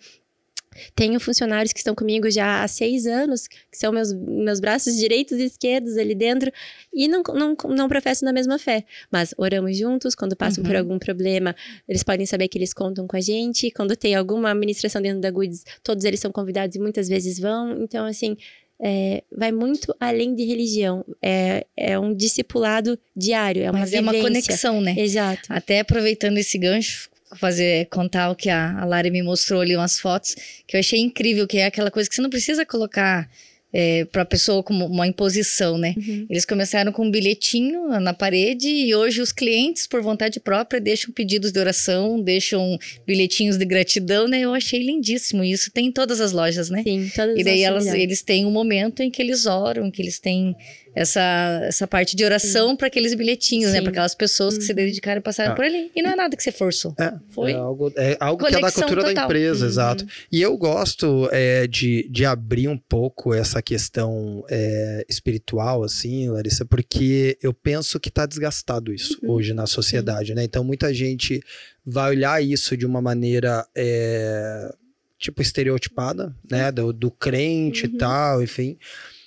[0.95, 5.39] tenho funcionários que estão comigo já há seis anos, que são meus, meus braços direitos
[5.39, 6.53] e esquerdos ali dentro,
[6.93, 8.85] e não, não, não professam na mesma fé.
[9.11, 10.71] Mas oramos juntos, quando passam uhum.
[10.71, 11.55] por algum problema,
[11.89, 13.71] eles podem saber que eles contam com a gente.
[13.71, 17.83] Quando tem alguma administração dentro da Goods, todos eles são convidados e muitas vezes vão.
[17.83, 18.37] Então, assim,
[18.81, 21.05] é, vai muito além de religião.
[21.21, 24.17] É, é um discipulado diário, é uma Mas vivência.
[24.17, 24.95] é uma conexão, né?
[24.97, 25.43] Exato.
[25.49, 29.99] Até aproveitando esse gancho, fazer contar o que a, a Lari me mostrou ali umas
[29.99, 30.35] fotos
[30.67, 33.29] que eu achei incrível, que é aquela coisa que você não precisa colocar
[33.73, 35.95] é, para a pessoa como uma imposição, né?
[35.97, 36.27] Uhum.
[36.31, 41.13] Eles começaram com um bilhetinho na parede e hoje os clientes, por vontade própria, deixam
[41.13, 44.41] pedidos de oração, deixam bilhetinhos de gratidão, né?
[44.41, 45.45] Eu achei lindíssimo.
[45.45, 46.83] Isso tem em todas as lojas, né?
[46.83, 50.19] Sim, todas E daí elas, eles têm um momento em que eles oram, que eles
[50.19, 50.57] têm
[50.99, 53.79] essa, essa parte de oração para aqueles bilhetinhos, né?
[53.79, 53.79] Sim.
[53.79, 53.83] né?
[53.83, 54.77] Para aquelas pessoas que se uhum.
[54.77, 55.55] dedicaram e passaram ah.
[55.55, 55.91] por ali.
[55.95, 56.95] E não é nada que você forçou.
[56.99, 57.53] É, Foi.
[57.53, 59.15] É algo, é algo que é da cultura total.
[59.15, 59.71] da empresa, uhum.
[59.71, 60.07] exato.
[60.31, 66.65] E eu gosto é, de, de abrir um pouco essa questão é, espiritual, assim, Larissa,
[66.65, 69.31] porque eu penso que está desgastado isso uhum.
[69.31, 70.43] hoje na sociedade, né?
[70.43, 71.41] Então muita gente
[71.87, 74.75] vai olhar isso de uma maneira é,
[75.19, 76.73] tipo estereotipada, né?
[76.73, 77.99] Do, do crente e uhum.
[77.99, 78.77] tal, enfim.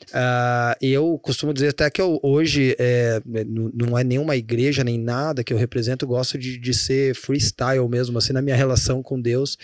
[0.10, 3.22] Uh, eu costumo dizer até que eu hoje é,
[3.74, 7.88] não é nenhuma igreja nem nada que eu represento, eu gosto de, de ser freestyle
[7.88, 9.58] mesmo, assim, na minha relação com Deus.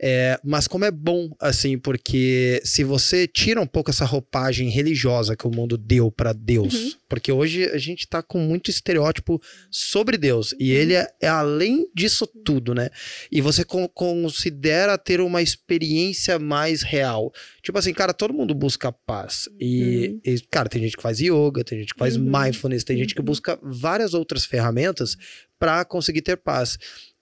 [0.00, 5.36] É, mas como é bom, assim, porque se você tira um pouco essa roupagem religiosa
[5.36, 6.92] que o mundo deu para Deus, uhum.
[7.08, 9.40] porque hoje a gente tá com muito estereótipo
[9.70, 10.78] sobre Deus e uhum.
[10.78, 12.90] ele é, é, além disso tudo, né?
[13.30, 17.32] E você con considera ter uma experiência mais real.
[17.62, 19.48] Tipo assim, cara, todo mundo busca paz.
[19.60, 20.32] E, uhum.
[20.32, 22.24] e cara, tem gente que faz yoga, tem gente que faz uhum.
[22.24, 23.26] mindfulness, tem gente que uhum.
[23.26, 25.16] busca várias outras ferramentas
[25.58, 26.74] para conseguir ter paz.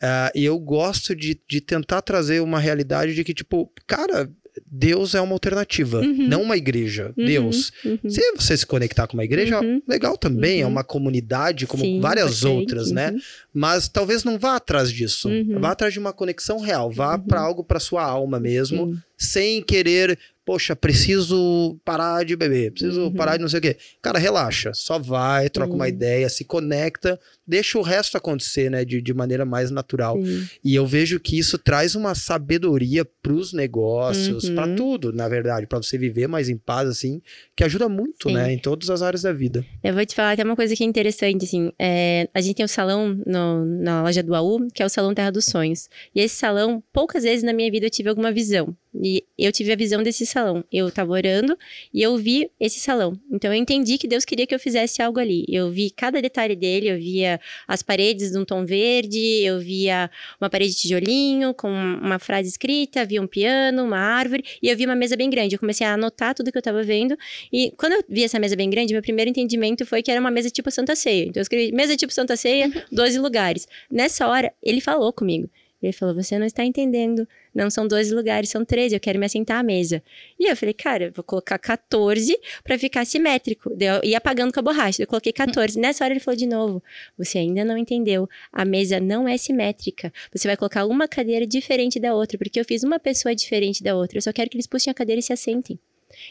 [0.03, 4.33] Uh, e eu gosto de, de tentar trazer uma realidade de que, tipo, cara,
[4.67, 6.29] Deus é uma alternativa, uhum.
[6.29, 7.13] não uma igreja.
[7.17, 7.27] Uhum.
[7.27, 7.73] Deus.
[7.85, 7.99] Uhum.
[8.09, 9.83] Se você se conectar com uma igreja, uhum.
[9.87, 10.71] legal também, é uhum.
[10.71, 13.11] uma comunidade como Sim, várias outras, né?
[13.11, 13.19] Uhum.
[13.53, 15.29] Mas talvez não vá atrás disso.
[15.59, 20.19] Vá atrás de uma conexão real, vá para algo para sua alma mesmo, sem querer
[20.51, 23.13] poxa, preciso parar de beber, preciso uhum.
[23.13, 23.77] parar de não sei o quê.
[24.03, 25.77] Cara, relaxa, só vai, troca uhum.
[25.77, 30.17] uma ideia, se conecta, deixa o resto acontecer, né, de, de maneira mais natural.
[30.21, 30.49] Sim.
[30.65, 34.57] E eu vejo que isso traz uma sabedoria pros negócios, uhum.
[34.57, 37.23] para tudo, na verdade, para você viver mais em paz, assim,
[37.55, 38.35] que ajuda muito, Sim.
[38.35, 39.65] né, em todas as áreas da vida.
[39.85, 42.65] Eu vou te falar até uma coisa que é interessante, assim, é, a gente tem
[42.65, 45.89] um salão no, na loja do AU, que é o Salão Terra dos Sonhos.
[46.13, 48.77] E esse salão, poucas vezes na minha vida eu tive alguma visão.
[48.93, 50.40] E eu tive a visão desse salão.
[50.73, 51.57] Eu estava orando
[51.93, 53.19] e eu vi esse salão.
[53.31, 55.45] Então eu entendi que Deus queria que eu fizesse algo ali.
[55.49, 60.11] Eu vi cada detalhe dele, eu via as paredes de um tom verde, eu via
[60.41, 64.77] uma parede de tijolinho com uma frase escrita, via um piano, uma árvore e eu
[64.77, 65.55] vi uma mesa bem grande.
[65.55, 67.17] Eu comecei a anotar tudo que eu estava vendo
[67.53, 70.31] e quando eu vi essa mesa bem grande, meu primeiro entendimento foi que era uma
[70.31, 71.25] mesa tipo Santa Ceia.
[71.25, 73.67] Então eu escrevi mesa tipo Santa Ceia, 12 lugares.
[73.91, 75.49] Nessa hora, ele falou comigo.
[75.83, 77.27] Ele falou: Você não está entendendo.
[77.55, 78.95] Não são 12 lugares, são 13.
[78.95, 80.03] Eu quero me assentar à mesa.
[80.39, 83.75] E eu falei: Cara, eu vou colocar 14 para ficar simétrico.
[83.81, 85.03] Eu ia apagando com a borracha.
[85.03, 85.79] Eu coloquei 14.
[85.79, 86.83] Nessa hora ele falou de novo:
[87.17, 88.29] Você ainda não entendeu.
[88.53, 90.13] A mesa não é simétrica.
[90.33, 93.97] Você vai colocar uma cadeira diferente da outra, porque eu fiz uma pessoa diferente da
[93.97, 94.19] outra.
[94.19, 95.79] Eu só quero que eles puxem a cadeira e se assentem.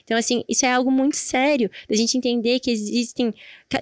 [0.03, 3.33] Então, assim, isso é algo muito sério, da gente entender que existem.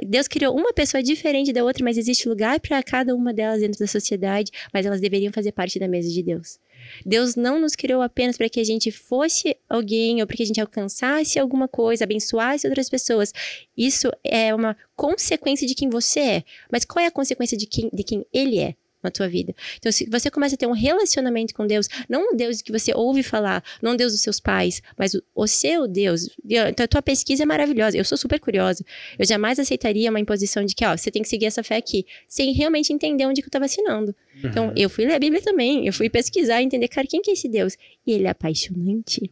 [0.06, 3.80] Deus criou uma pessoa diferente da outra, mas existe lugar para cada uma delas dentro
[3.80, 6.60] da sociedade, mas elas deveriam fazer parte da mesa de Deus.
[7.06, 10.46] Deus não nos criou apenas para que a gente fosse alguém ou para que a
[10.46, 13.34] gente alcançasse alguma coisa, abençoasse outras pessoas.
[13.76, 16.44] Isso é uma consequência de quem você é.
[16.72, 18.76] Mas qual é a consequência de quem, de quem Ele é?
[19.08, 19.56] Na tua vida.
[19.78, 22.94] Então, se você começa a ter um relacionamento com Deus, não um Deus que você
[22.94, 26.30] ouve falar, não um Deus dos seus pais, mas o, o seu Deus.
[26.46, 27.98] Então, a tua pesquisa é maravilhosa.
[27.98, 28.84] Eu sou super curiosa.
[29.18, 32.06] Eu jamais aceitaria uma imposição de que, ó, você tem que seguir essa fé aqui,
[32.28, 34.16] sem realmente entender onde que eu tô vacinando.
[34.36, 34.50] Uhum.
[34.50, 35.88] Então, eu fui ler a Bíblia também.
[35.88, 37.78] Eu fui pesquisar, entender, cara, quem que é esse Deus?
[38.06, 39.32] E ele é apaixonante.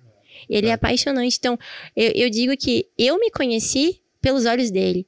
[0.49, 1.37] Ele é, é apaixonante.
[1.37, 1.57] Então,
[1.95, 5.05] eu, eu digo que eu me conheci pelos olhos dele.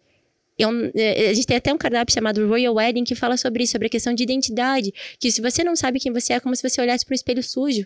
[0.57, 3.73] Eu, é, a gente tem até um cardápio chamado Royal Wedding que fala sobre isso,
[3.73, 4.93] sobre a questão de identidade.
[5.19, 7.15] Que se você não sabe quem você é, é como se você olhasse para um
[7.15, 7.85] espelho sujo.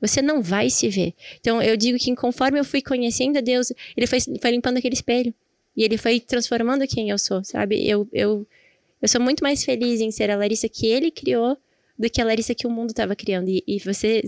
[0.00, 1.14] Você não vai se ver.
[1.40, 4.94] Então, eu digo que conforme eu fui conhecendo a Deus, ele foi, foi limpando aquele
[4.94, 5.32] espelho.
[5.74, 7.88] E ele foi transformando quem eu sou, sabe?
[7.88, 8.46] Eu, eu,
[9.00, 11.56] eu sou muito mais feliz em ser a Larissa que ele criou
[11.98, 13.48] do que a Larissa que o mundo estava criando.
[13.48, 14.22] E, e você,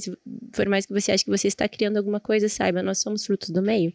[0.53, 3.51] por mais que você ache que você está criando alguma coisa, saiba, nós somos frutos
[3.51, 3.93] do meio.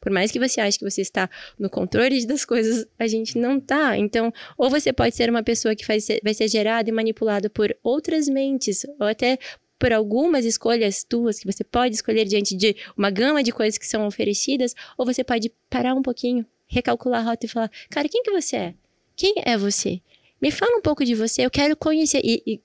[0.00, 1.28] Por mais que você ache que você está
[1.58, 3.96] no controle das coisas, a gente não tá.
[3.98, 7.76] Então, ou você pode ser uma pessoa que ser, vai ser gerada e manipulada por
[7.82, 9.38] outras mentes, ou até
[9.78, 13.86] por algumas escolhas tuas que você pode escolher diante de uma gama de coisas que
[13.86, 18.22] são oferecidas, ou você pode parar um pouquinho, recalcular a rota e falar: "Cara, quem
[18.22, 18.74] que você é?
[19.16, 20.00] Quem é você?
[20.40, 22.20] Me fala um pouco de você, eu quero conhecer".
[22.24, 22.60] E,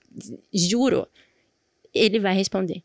[0.53, 1.07] e juro,
[1.93, 2.83] ele vai responder.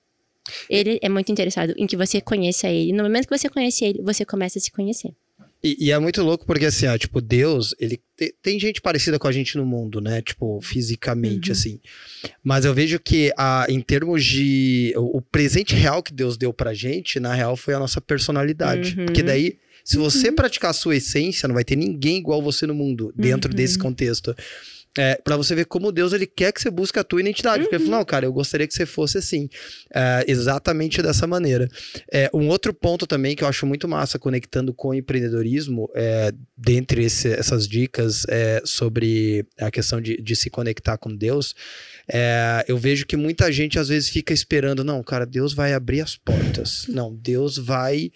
[0.68, 2.92] Ele é muito interessado em que você conheça ele.
[2.92, 5.14] No momento que você conhece ele, você começa a se conhecer.
[5.62, 9.18] E, e, é muito louco porque, assim, ó, tipo, Deus, ele te, tem gente parecida
[9.18, 10.22] com a gente no mundo, né?
[10.22, 11.52] Tipo, fisicamente, uhum.
[11.52, 11.80] assim.
[12.42, 14.94] Mas eu vejo que, a, em termos de.
[14.96, 18.98] O, o, presente real que Deus deu pra gente, na real, foi a nossa personalidade.
[18.98, 19.04] Uhum.
[19.04, 20.34] Porque daí, se você uhum.
[20.34, 23.82] praticar a sua essência, não vai ter ninguém igual você no mundo, dentro desse uhum.
[23.82, 24.34] contexto.
[24.98, 27.58] É, para você ver como Deus ele quer que você busque a tua identidade.
[27.58, 27.64] Uhum.
[27.64, 29.48] Porque ele falou, não, cara, eu gostaria que você fosse assim.
[29.94, 31.68] É, exatamente dessa maneira.
[32.12, 36.32] É, um outro ponto também que eu acho muito massa, conectando com o empreendedorismo, é,
[36.56, 41.54] dentre esse, essas dicas é, sobre a questão de, de, se conectar com Deus,
[42.10, 46.00] é, eu vejo que muita gente às vezes fica esperando, não, cara, Deus vai abrir
[46.00, 46.86] as portas.
[46.88, 48.10] Não, Deus vai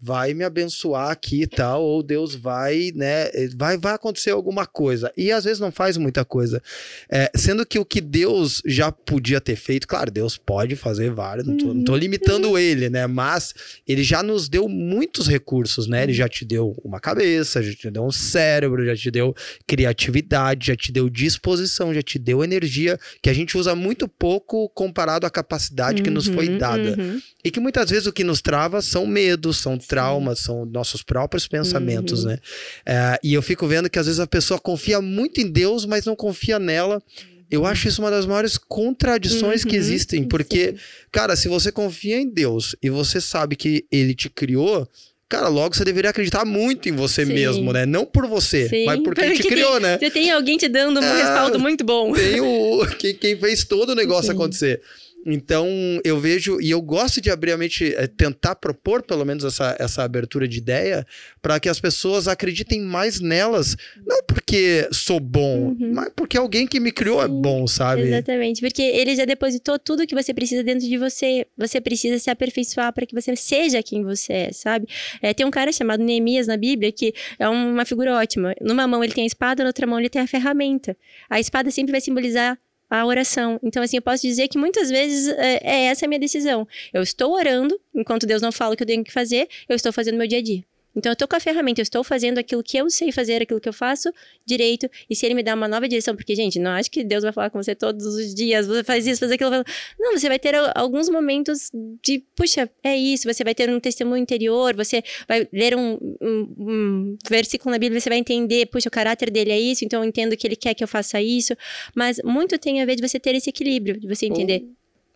[0.00, 5.12] vai me abençoar aqui e tal, ou Deus vai, né, vai, vai acontecer alguma coisa.
[5.16, 6.62] E às vezes não faz muita coisa.
[7.10, 11.46] É, sendo que o que Deus já podia ter feito, claro, Deus pode fazer vários,
[11.46, 11.98] não tô, não tô uhum.
[11.98, 13.54] limitando ele, né, mas
[13.86, 17.90] ele já nos deu muitos recursos, né, ele já te deu uma cabeça, já te
[17.90, 19.34] deu um cérebro, já te deu
[19.66, 24.68] criatividade, já te deu disposição, já te deu energia, que a gente usa muito pouco
[24.70, 26.96] comparado à capacidade que nos foi uhum, dada.
[26.98, 27.20] Uhum.
[27.44, 31.48] E que muitas vezes o que nos trava são medos, são traumas, são nossos próprios
[31.48, 32.30] pensamentos, uhum.
[32.30, 32.38] né?
[32.84, 36.04] É, e eu fico vendo que às vezes a pessoa confia muito em Deus, mas
[36.04, 37.02] não confia nela.
[37.50, 39.70] Eu acho isso uma das maiores contradições uhum.
[39.70, 40.78] que existem, porque, Sim.
[41.12, 44.88] cara, se você confia em Deus e você sabe que ele te criou,
[45.28, 47.32] cara, logo você deveria acreditar muito em você Sim.
[47.32, 47.86] mesmo, né?
[47.86, 49.98] Não por você, Sim, mas por quem te criou, tem, né?
[49.98, 52.12] Você tem alguém te dando um é, respaldo muito bom.
[52.12, 54.82] Tem o quem, quem fez todo o negócio acontecer.
[55.26, 55.68] Então,
[56.04, 59.76] eu vejo, e eu gosto de abrir a mente, é, tentar propor pelo menos essa,
[59.78, 61.04] essa abertura de ideia,
[61.42, 65.92] para que as pessoas acreditem mais nelas, não porque sou bom, uhum.
[65.92, 68.02] mas porque alguém que me criou é Sim, é bom, sabe?
[68.02, 71.46] Exatamente, porque ele já depositou tudo que você precisa dentro de você.
[71.56, 74.86] Você precisa se aperfeiçoar para que você seja quem você é, sabe?
[75.20, 78.54] É, tem um cara chamado Neemias na Bíblia que é uma figura ótima.
[78.60, 80.96] Numa mão ele tem a espada, na outra mão ele tem a ferramenta.
[81.28, 82.58] A espada sempre vai simbolizar
[82.88, 83.58] a oração.
[83.62, 86.66] Então, assim, eu posso dizer que muitas vezes é, é essa a minha decisão.
[86.92, 89.92] Eu estou orando, enquanto Deus não fala o que eu tenho que fazer, eu estou
[89.92, 90.64] fazendo meu dia a dia.
[90.96, 93.60] Então, eu estou com a ferramenta, eu estou fazendo aquilo que eu sei fazer, aquilo
[93.60, 94.10] que eu faço
[94.44, 94.88] direito.
[95.08, 97.32] E se ele me dá uma nova direção, porque, gente, não acho que Deus vai
[97.32, 99.50] falar com você todos os dias, você faz isso, faz aquilo.
[99.98, 101.70] Não, você vai ter alguns momentos
[102.02, 103.32] de, puxa, é isso.
[103.32, 108.00] Você vai ter um testemunho interior, você vai ler um, um, um versículo na Bíblia,
[108.00, 110.74] você vai entender, puxa, o caráter dele é isso, então eu entendo que ele quer
[110.74, 111.54] que eu faça isso.
[111.94, 114.64] Mas muito tem a ver de você ter esse equilíbrio, de você entender.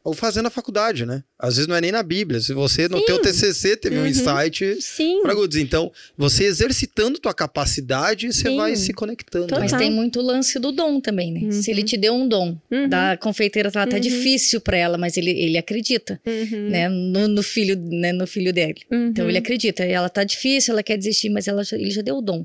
[0.02, 1.22] Ou fazendo a faculdade, né?
[1.38, 2.40] Às vezes não é nem na Bíblia.
[2.40, 3.04] Se você no Sim.
[3.04, 4.04] teu TCC teve uhum.
[4.04, 4.78] um insight
[5.22, 8.56] para Goods, então você exercitando tua capacidade, você Sim.
[8.56, 9.54] vai se conectando.
[9.58, 11.40] Mas tem muito lance do dom também, né?
[11.44, 11.52] Uhum.
[11.52, 12.88] Se ele te deu um dom, uhum.
[12.88, 14.00] da confeiteira tá, tá uhum.
[14.00, 16.68] difícil para ela, mas ele, ele acredita, uhum.
[16.68, 16.88] né?
[16.88, 18.12] No, no, filho, né?
[18.12, 18.80] No filho dele.
[18.90, 19.42] Então ele uhum.
[19.42, 19.84] acredita.
[19.84, 22.44] Ela tá difícil, ela quer desistir, mas ela, ele já deu o dom.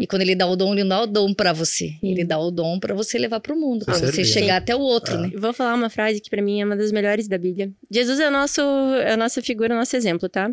[0.00, 1.94] E quando ele dá o dom, ele não dá o dom para você.
[2.02, 4.58] Ele dá o dom para você levar para o mundo, para você chegar Sim.
[4.58, 5.18] até o outro, é.
[5.22, 5.30] né?
[5.36, 7.70] Vou falar uma frase que para mim é uma das das melhores da Bíblia.
[7.90, 10.50] Jesus é, o nosso, é a nossa figura, o nosso exemplo, tá?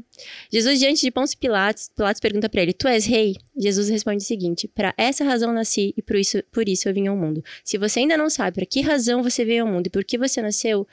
[0.52, 3.36] Jesus, diante de Pôncio Pilatos, Pilatos pergunta para ele: Tu és rei?
[3.58, 7.08] Jesus responde o seguinte: Para essa razão nasci e por isso, por isso eu vim
[7.08, 7.44] ao mundo.
[7.64, 10.18] Se você ainda não sabe para que razão você veio ao mundo e por que
[10.18, 10.88] você nasceu,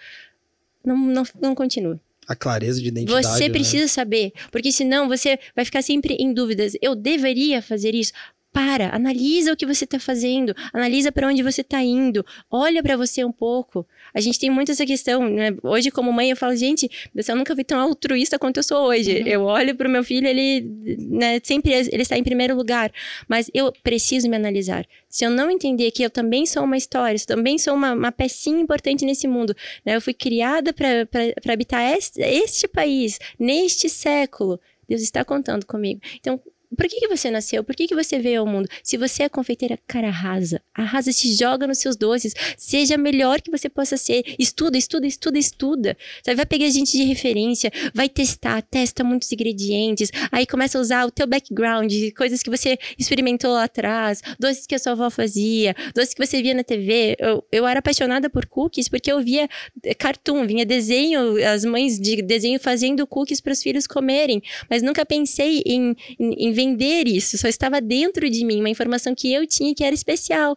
[0.85, 1.99] não, não, não continue.
[2.29, 3.27] A clareza de identidade.
[3.27, 3.51] Você né?
[3.51, 6.75] precisa saber, porque senão você vai ficar sempre em dúvidas.
[6.81, 8.13] Eu deveria fazer isso?
[8.53, 12.97] Para, analisa o que você está fazendo, analisa para onde você está indo, olha para
[12.99, 13.87] você um pouco.
[14.13, 15.57] A gente tem muito essa questão, né?
[15.63, 19.21] Hoje, como mãe, eu falo, gente, eu nunca vi tão altruísta quanto eu sou hoje.
[19.21, 19.27] Uhum.
[19.27, 20.61] Eu olho para o meu filho, ele
[20.99, 22.93] né, sempre ele está em primeiro lugar,
[23.27, 24.87] mas eu preciso me analisar.
[25.09, 28.13] Se eu não entender que eu também sou uma história, eu também sou uma, uma
[28.13, 29.97] pecinha importante nesse mundo, né?
[29.97, 34.61] Eu fui criada para habitar este, este país, neste século.
[34.89, 36.01] Deus está contando comigo.
[36.21, 36.41] Então,
[36.77, 37.63] por que, que você nasceu?
[37.63, 38.69] Por que, que você veio ao mundo?
[38.83, 40.61] Se você é confeiteira, cara, arrasa.
[40.75, 42.35] Arrasa, se joga nos seus doces.
[42.57, 44.23] Seja melhor que você possa ser.
[44.39, 45.97] Estuda, estuda, estuda, estuda.
[46.23, 50.11] Você vai pegar gente de referência, vai testar, testa muitos ingredientes.
[50.31, 54.75] Aí começa a usar o teu background, coisas que você experimentou lá atrás, doces que
[54.75, 57.17] a sua avó fazia, doces que você via na TV.
[57.19, 59.49] Eu, eu era apaixonada por cookies porque eu via
[59.85, 64.43] eh, cartoon, vinha desenho, as mães de desenho fazendo cookies para os filhos comerem.
[64.71, 69.15] Mas nunca pensei em, em, em vender isso, só estava dentro de mim, uma informação
[69.15, 70.57] que eu tinha que era especial.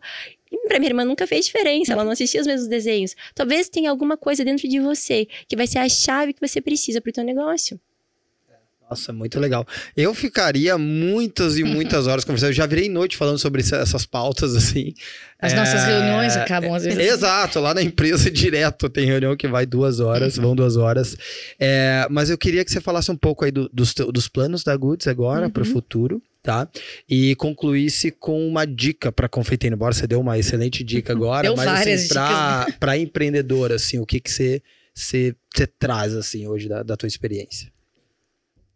[0.51, 3.15] E pra minha irmã nunca fez diferença, ela não assistia os mesmos desenhos.
[3.33, 7.01] Talvez tenha alguma coisa dentro de você que vai ser a chave que você precisa
[7.01, 7.79] para o teu negócio.
[8.89, 9.65] Nossa, muito legal.
[9.97, 12.49] Eu ficaria muitas e muitas horas conversando.
[12.49, 14.93] Eu já virei noite falando sobre essas pautas, assim.
[15.39, 15.55] As é...
[15.55, 16.99] nossas reuniões acabam às vezes.
[16.99, 21.17] Exato, lá na empresa direto tem reunião que vai duas horas, vão duas horas.
[21.59, 24.75] É, mas eu queria que você falasse um pouco aí do, dos, dos planos da
[24.77, 25.51] Goods agora uhum.
[25.51, 26.69] para o futuro tá?
[27.09, 31.55] E concluísse com uma dica para confeiteiro, embora você deu uma excelente dica agora, deu
[31.55, 34.61] mas assim, para empreendedor, assim, o que que você,
[34.93, 37.73] você, você traz assim hoje da, da tua experiência?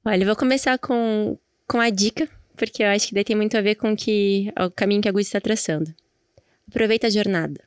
[0.04, 1.38] Olha, eu vou começar com,
[1.68, 4.72] com a dica, porque eu acho que daí tem muito a ver com que, o
[4.72, 5.94] caminho que a Gucci está traçando.
[6.70, 7.62] Aproveita a jornada.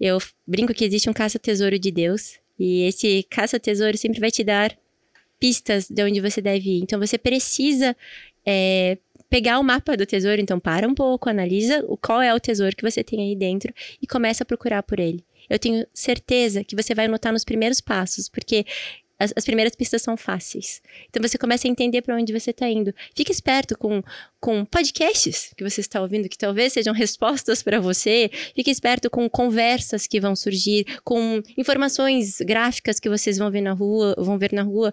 [0.00, 4.76] Eu brinco que existe um caça-tesouro de Deus, e esse caça-tesouro sempre vai te dar
[5.38, 6.82] pistas de onde você deve ir.
[6.82, 7.96] Então você precisa
[8.44, 8.98] é,
[9.30, 12.88] pegar o mapa do tesouro, então para um pouco, analisa qual é o tesouro que
[12.88, 15.24] você tem aí dentro e começa a procurar por ele.
[15.48, 18.64] Eu tenho certeza que você vai notar nos primeiros passos, porque
[19.24, 20.80] as, as, primeiras pistas são fáceis.
[21.08, 22.94] Então você começa a entender para onde você está indo.
[23.14, 24.02] Fique esperto com,
[24.40, 28.30] com podcasts que você está ouvindo, que talvez sejam respostas para você.
[28.54, 33.72] Fique esperto com conversas que vão surgir, com informações gráficas que vocês vão ver na
[33.72, 34.92] rua, vão ver na rua.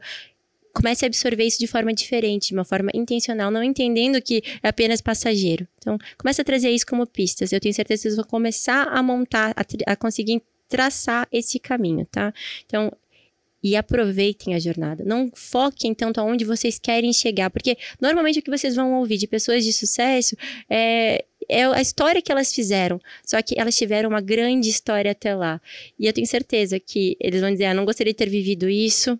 [0.73, 4.69] Comece a absorver isso de forma diferente, de uma forma intencional, não entendendo que é
[4.69, 5.67] apenas passageiro.
[5.77, 7.51] Então, comece a trazer isso como pistas.
[7.51, 12.07] Eu tenho certeza que vocês vão começar a montar, a, a conseguir traçar esse caminho,
[12.09, 12.34] tá?
[12.65, 12.91] Então,
[13.64, 15.03] e aproveitem a jornada.
[15.05, 19.28] Não foquem tanto aonde vocês querem chegar, porque normalmente o que vocês vão ouvir de
[19.28, 20.36] pessoas de sucesso
[20.70, 25.36] é, é a história que elas fizeram, só que elas tiveram uma grande história até
[25.36, 25.62] lá.
[25.99, 29.20] E eu tenho certeza que eles vão dizer: ah, não gostaria de ter vivido isso,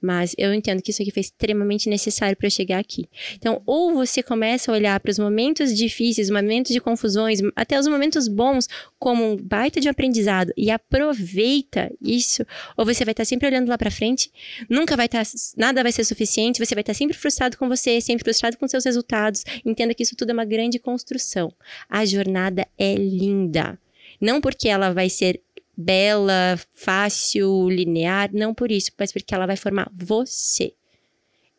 [0.00, 3.08] mas eu entendo que isso aqui foi extremamente necessário para eu chegar aqui.
[3.34, 7.86] Então, ou você começa a olhar para os momentos difíceis, momentos de confusões, até os
[7.86, 8.68] momentos bons,
[8.98, 12.44] como um baita de um aprendizado e aproveita isso,
[12.76, 14.30] ou você vai estar sempre olhando lá para frente,
[14.68, 15.22] nunca vai estar,
[15.56, 18.84] nada vai ser suficiente, você vai estar sempre frustrado com você, sempre frustrado com seus
[18.84, 19.44] resultados.
[19.64, 21.52] Entenda que isso tudo é uma grande construção.
[21.88, 23.78] A jornada é linda.
[24.20, 25.40] Não porque ela vai ser
[25.80, 30.74] bela, fácil, linear, não por isso, mas porque ela vai formar você.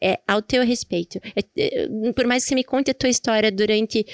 [0.01, 1.19] É ao teu respeito.
[1.35, 4.05] É, é, por mais que você me conte a tua história durante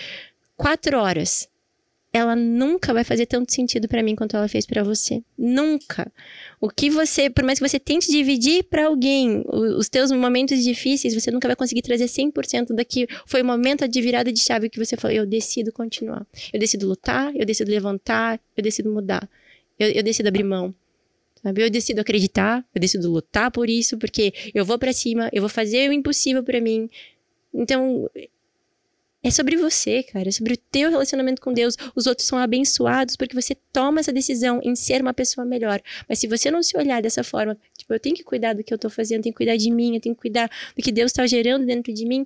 [0.56, 1.48] quatro horas,
[2.14, 5.22] ela nunca vai fazer tanto sentido para mim quanto ela fez para você.
[5.38, 6.12] Nunca.
[6.62, 11.14] O que você, por mais que você tente dividir para alguém os teus momentos difíceis,
[11.14, 13.08] você nunca vai conseguir trazer 100% daqui.
[13.26, 16.26] Foi o momento de virada de chave que você falou: eu decido continuar.
[16.54, 19.30] Eu decido lutar, eu decido levantar, eu decido mudar.
[19.80, 20.74] Eu, eu decido abrir mão.
[21.42, 21.62] Sabe?
[21.62, 25.50] Eu decido acreditar, eu decido lutar por isso, porque eu vou para cima, eu vou
[25.50, 26.90] fazer o impossível para mim.
[27.54, 28.10] Então,
[29.26, 30.30] é sobre você, cara.
[30.30, 31.76] É sobre o teu relacionamento com Deus.
[31.96, 35.82] Os outros são abençoados porque você toma essa decisão em ser uma pessoa melhor.
[36.08, 38.72] Mas se você não se olhar dessa forma, tipo, eu tenho que cuidar do que
[38.72, 40.92] eu tô fazendo, eu tenho que cuidar de mim, eu tenho que cuidar do que
[40.92, 42.24] Deus está gerando dentro de mim,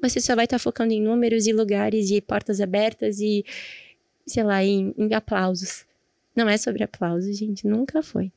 [0.00, 3.44] você só vai estar tá focando em números e lugares e portas abertas e,
[4.26, 5.84] sei lá, em, em aplausos.
[6.34, 8.32] Não é sobre aplauso, gente, nunca foi.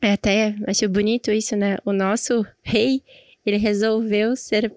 [0.00, 1.78] É até, acho bonito isso, né?
[1.84, 3.02] O nosso rei,
[3.44, 4.72] ele resolveu ser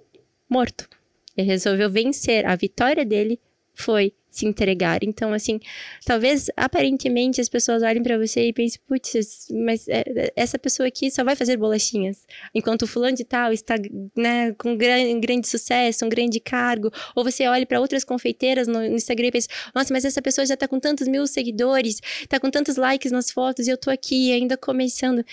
[0.49, 0.89] morto.
[1.37, 2.45] Ele resolveu vencer.
[2.45, 3.39] A vitória dele
[3.73, 5.03] foi se entregar.
[5.03, 5.59] Então, assim,
[6.05, 11.11] talvez aparentemente as pessoas olhem para você e pensem, putz, mas é, essa pessoa aqui
[11.11, 12.25] só vai fazer bolachinhas,
[12.55, 13.75] enquanto o fulano de tal está
[14.15, 16.89] né, com grande, grande sucesso, um grande cargo.
[17.13, 20.45] Ou você olha para outras confeiteiras no, no, Instagram e pensa, nossa, mas essa pessoa
[20.45, 23.91] já está com tantos mil seguidores, está com tantos likes nas fotos e eu tô
[23.91, 25.25] aqui ainda começando.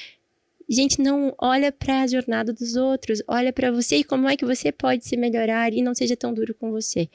[0.69, 4.45] Gente, não olha para a jornada dos outros, olha para você e como é que
[4.45, 7.09] você pode se melhorar e não seja tão duro com você.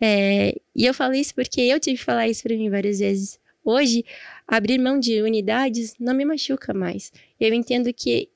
[0.00, 3.40] É, e eu falo isso porque eu tive que falar isso para mim várias vezes.
[3.64, 4.04] Hoje,
[4.46, 7.10] abrir mão de unidades não me machuca mais.
[7.40, 8.28] Eu entendo que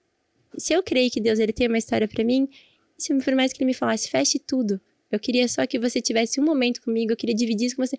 [0.56, 2.48] se eu creio que Deus ele tem uma história para mim,
[2.96, 4.80] se por mais que ele me falasse, feche tudo.
[5.10, 7.96] Eu queria só que você tivesse um momento comigo, eu queria dividir isso com você.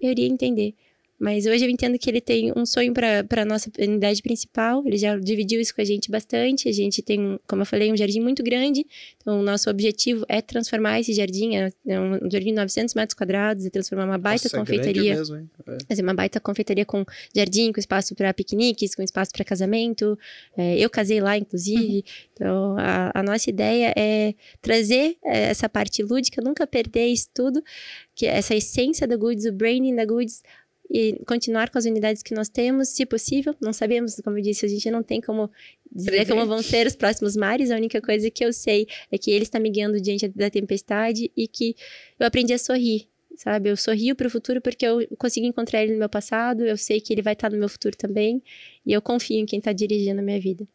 [0.00, 0.74] Eu iria entender.
[1.20, 4.82] Mas hoje eu entendo que ele tem um sonho para a nossa unidade principal.
[4.86, 6.66] Ele já dividiu isso com a gente bastante.
[6.66, 8.86] A gente tem, como eu falei, um jardim muito grande.
[9.18, 11.56] Então, o nosso objetivo é transformar esse jardim.
[11.56, 13.66] É, é um jardim de 900 metros quadrados.
[13.66, 15.12] É transformar uma baita nossa, é confeitaria.
[15.12, 15.50] É mesmo, hein?
[15.66, 15.76] É.
[15.86, 17.04] Fazer uma baita confeitaria com
[17.36, 20.18] jardim, com espaço para piqueniques, com espaço para casamento.
[20.56, 21.96] É, eu casei lá, inclusive.
[21.96, 22.02] Uhum.
[22.32, 27.62] Então, a, a, nossa ideia é trazer é, essa parte lúdica, nunca perder isso tudo,
[28.14, 30.42] que essa essência da Goods, o branding da Goods
[30.90, 33.54] e continuar com as unidades que nós temos, se possível.
[33.60, 35.48] Não sabemos, como eu disse, a gente não tem como
[35.90, 36.34] dizer Prever.
[36.34, 37.70] como vão ser os próximos mares.
[37.70, 41.30] A única coisa que eu sei é que ele está me guiando diante da tempestade
[41.36, 41.76] e que
[42.18, 43.08] eu aprendi a sorrir.
[43.36, 46.76] Sabe, eu sorrio para o futuro porque eu consegui encontrar ele no meu passado, eu
[46.76, 48.42] sei que ele vai estar no meu futuro também,
[48.84, 50.66] e eu confio em quem está dirigindo a minha vida.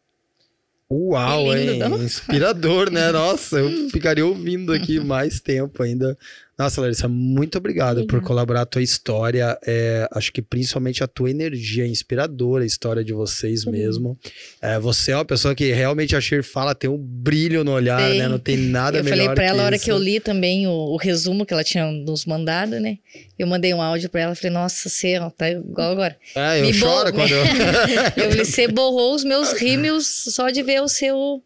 [0.90, 1.78] Uau, lindo, hein?
[1.78, 2.02] Não?
[2.02, 3.12] Inspirador, né?
[3.12, 6.16] Nossa, eu ficaria ouvindo aqui mais tempo ainda
[6.58, 9.58] nossa, Larissa, muito obrigado por colaborar a tua história.
[9.66, 13.72] É, acho que principalmente a tua energia inspiradora, a história de vocês Sim.
[13.72, 14.18] mesmo.
[14.62, 18.10] É, você é uma pessoa que realmente a Shir fala, tem um brilho no olhar,
[18.10, 18.18] Sim.
[18.18, 18.28] né?
[18.28, 19.18] Não tem nada eu melhor.
[19.18, 21.62] Eu falei pra ela, a hora que eu li também o, o, resumo que ela
[21.62, 22.96] tinha nos mandado, né?
[23.38, 26.16] Eu mandei um áudio pra ela, falei, nossa, você tá igual agora.
[26.34, 27.44] É, eu Me choro quando eu.
[28.16, 31.42] eu você borrou os meus rímios só de ver o seu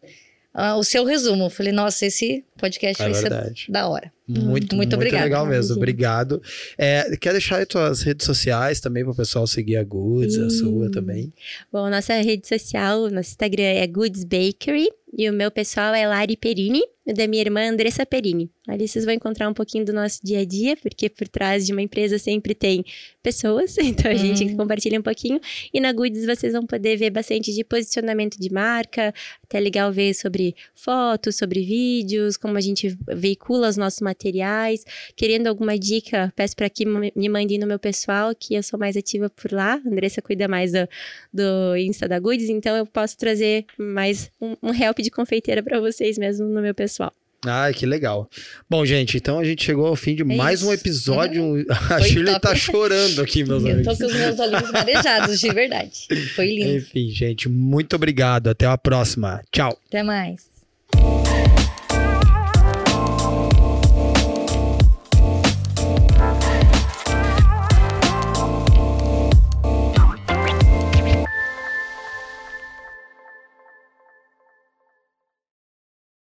[0.55, 1.45] uh, o seu resumo.
[1.45, 3.65] Eu falei, nossa, esse podcast é vai verdade.
[3.65, 4.11] ser da hora.
[4.27, 5.23] Muito, muito, muito obrigado.
[5.23, 5.75] legal mesmo.
[5.75, 6.41] Obrigado.
[6.77, 10.49] É, quer deixar aí tuas redes sociais também para o pessoal seguir a Goods, a
[10.49, 11.33] sua também?
[11.71, 16.37] Bom, nossa rede social, nosso Instagram é Goods Bakery e o meu pessoal é Lari
[16.37, 18.49] Perini da minha irmã Andressa Perini.
[18.67, 21.73] Ali vocês vão encontrar um pouquinho do nosso dia a dia, porque por trás de
[21.73, 22.85] uma empresa sempre tem
[23.23, 24.57] pessoas, então a gente uhum.
[24.57, 25.39] compartilha um pouquinho.
[25.73, 29.13] E na Goods vocês vão poder ver bastante de posicionamento de marca,
[29.43, 34.85] até legal ver sobre fotos, sobre vídeos, como a gente veicula os nossos materiais.
[35.15, 38.95] Querendo alguma dica, peço para que me mandem no meu pessoal, que eu sou mais
[38.95, 39.81] ativa por lá.
[39.83, 40.87] A Andressa cuida mais do,
[41.33, 45.79] do Insta da Goods, então eu posso trazer mais um, um help de confeiteira para
[45.79, 47.00] vocês mesmo no meu pessoal.
[47.45, 48.29] Ai, que legal.
[48.69, 50.69] Bom, gente, então a gente chegou ao fim de é mais isso.
[50.69, 51.43] um episódio.
[51.43, 51.65] Uhum.
[51.69, 52.41] A Foi Shirley top.
[52.41, 53.87] tá chorando aqui, meus Eu amigos.
[53.87, 56.07] Eu tô com os meus olhos marejados, de verdade.
[56.35, 56.77] Foi lindo.
[56.77, 58.47] Enfim, gente, muito obrigado.
[58.47, 59.41] Até a próxima.
[59.51, 59.75] Tchau.
[59.87, 60.50] Até mais.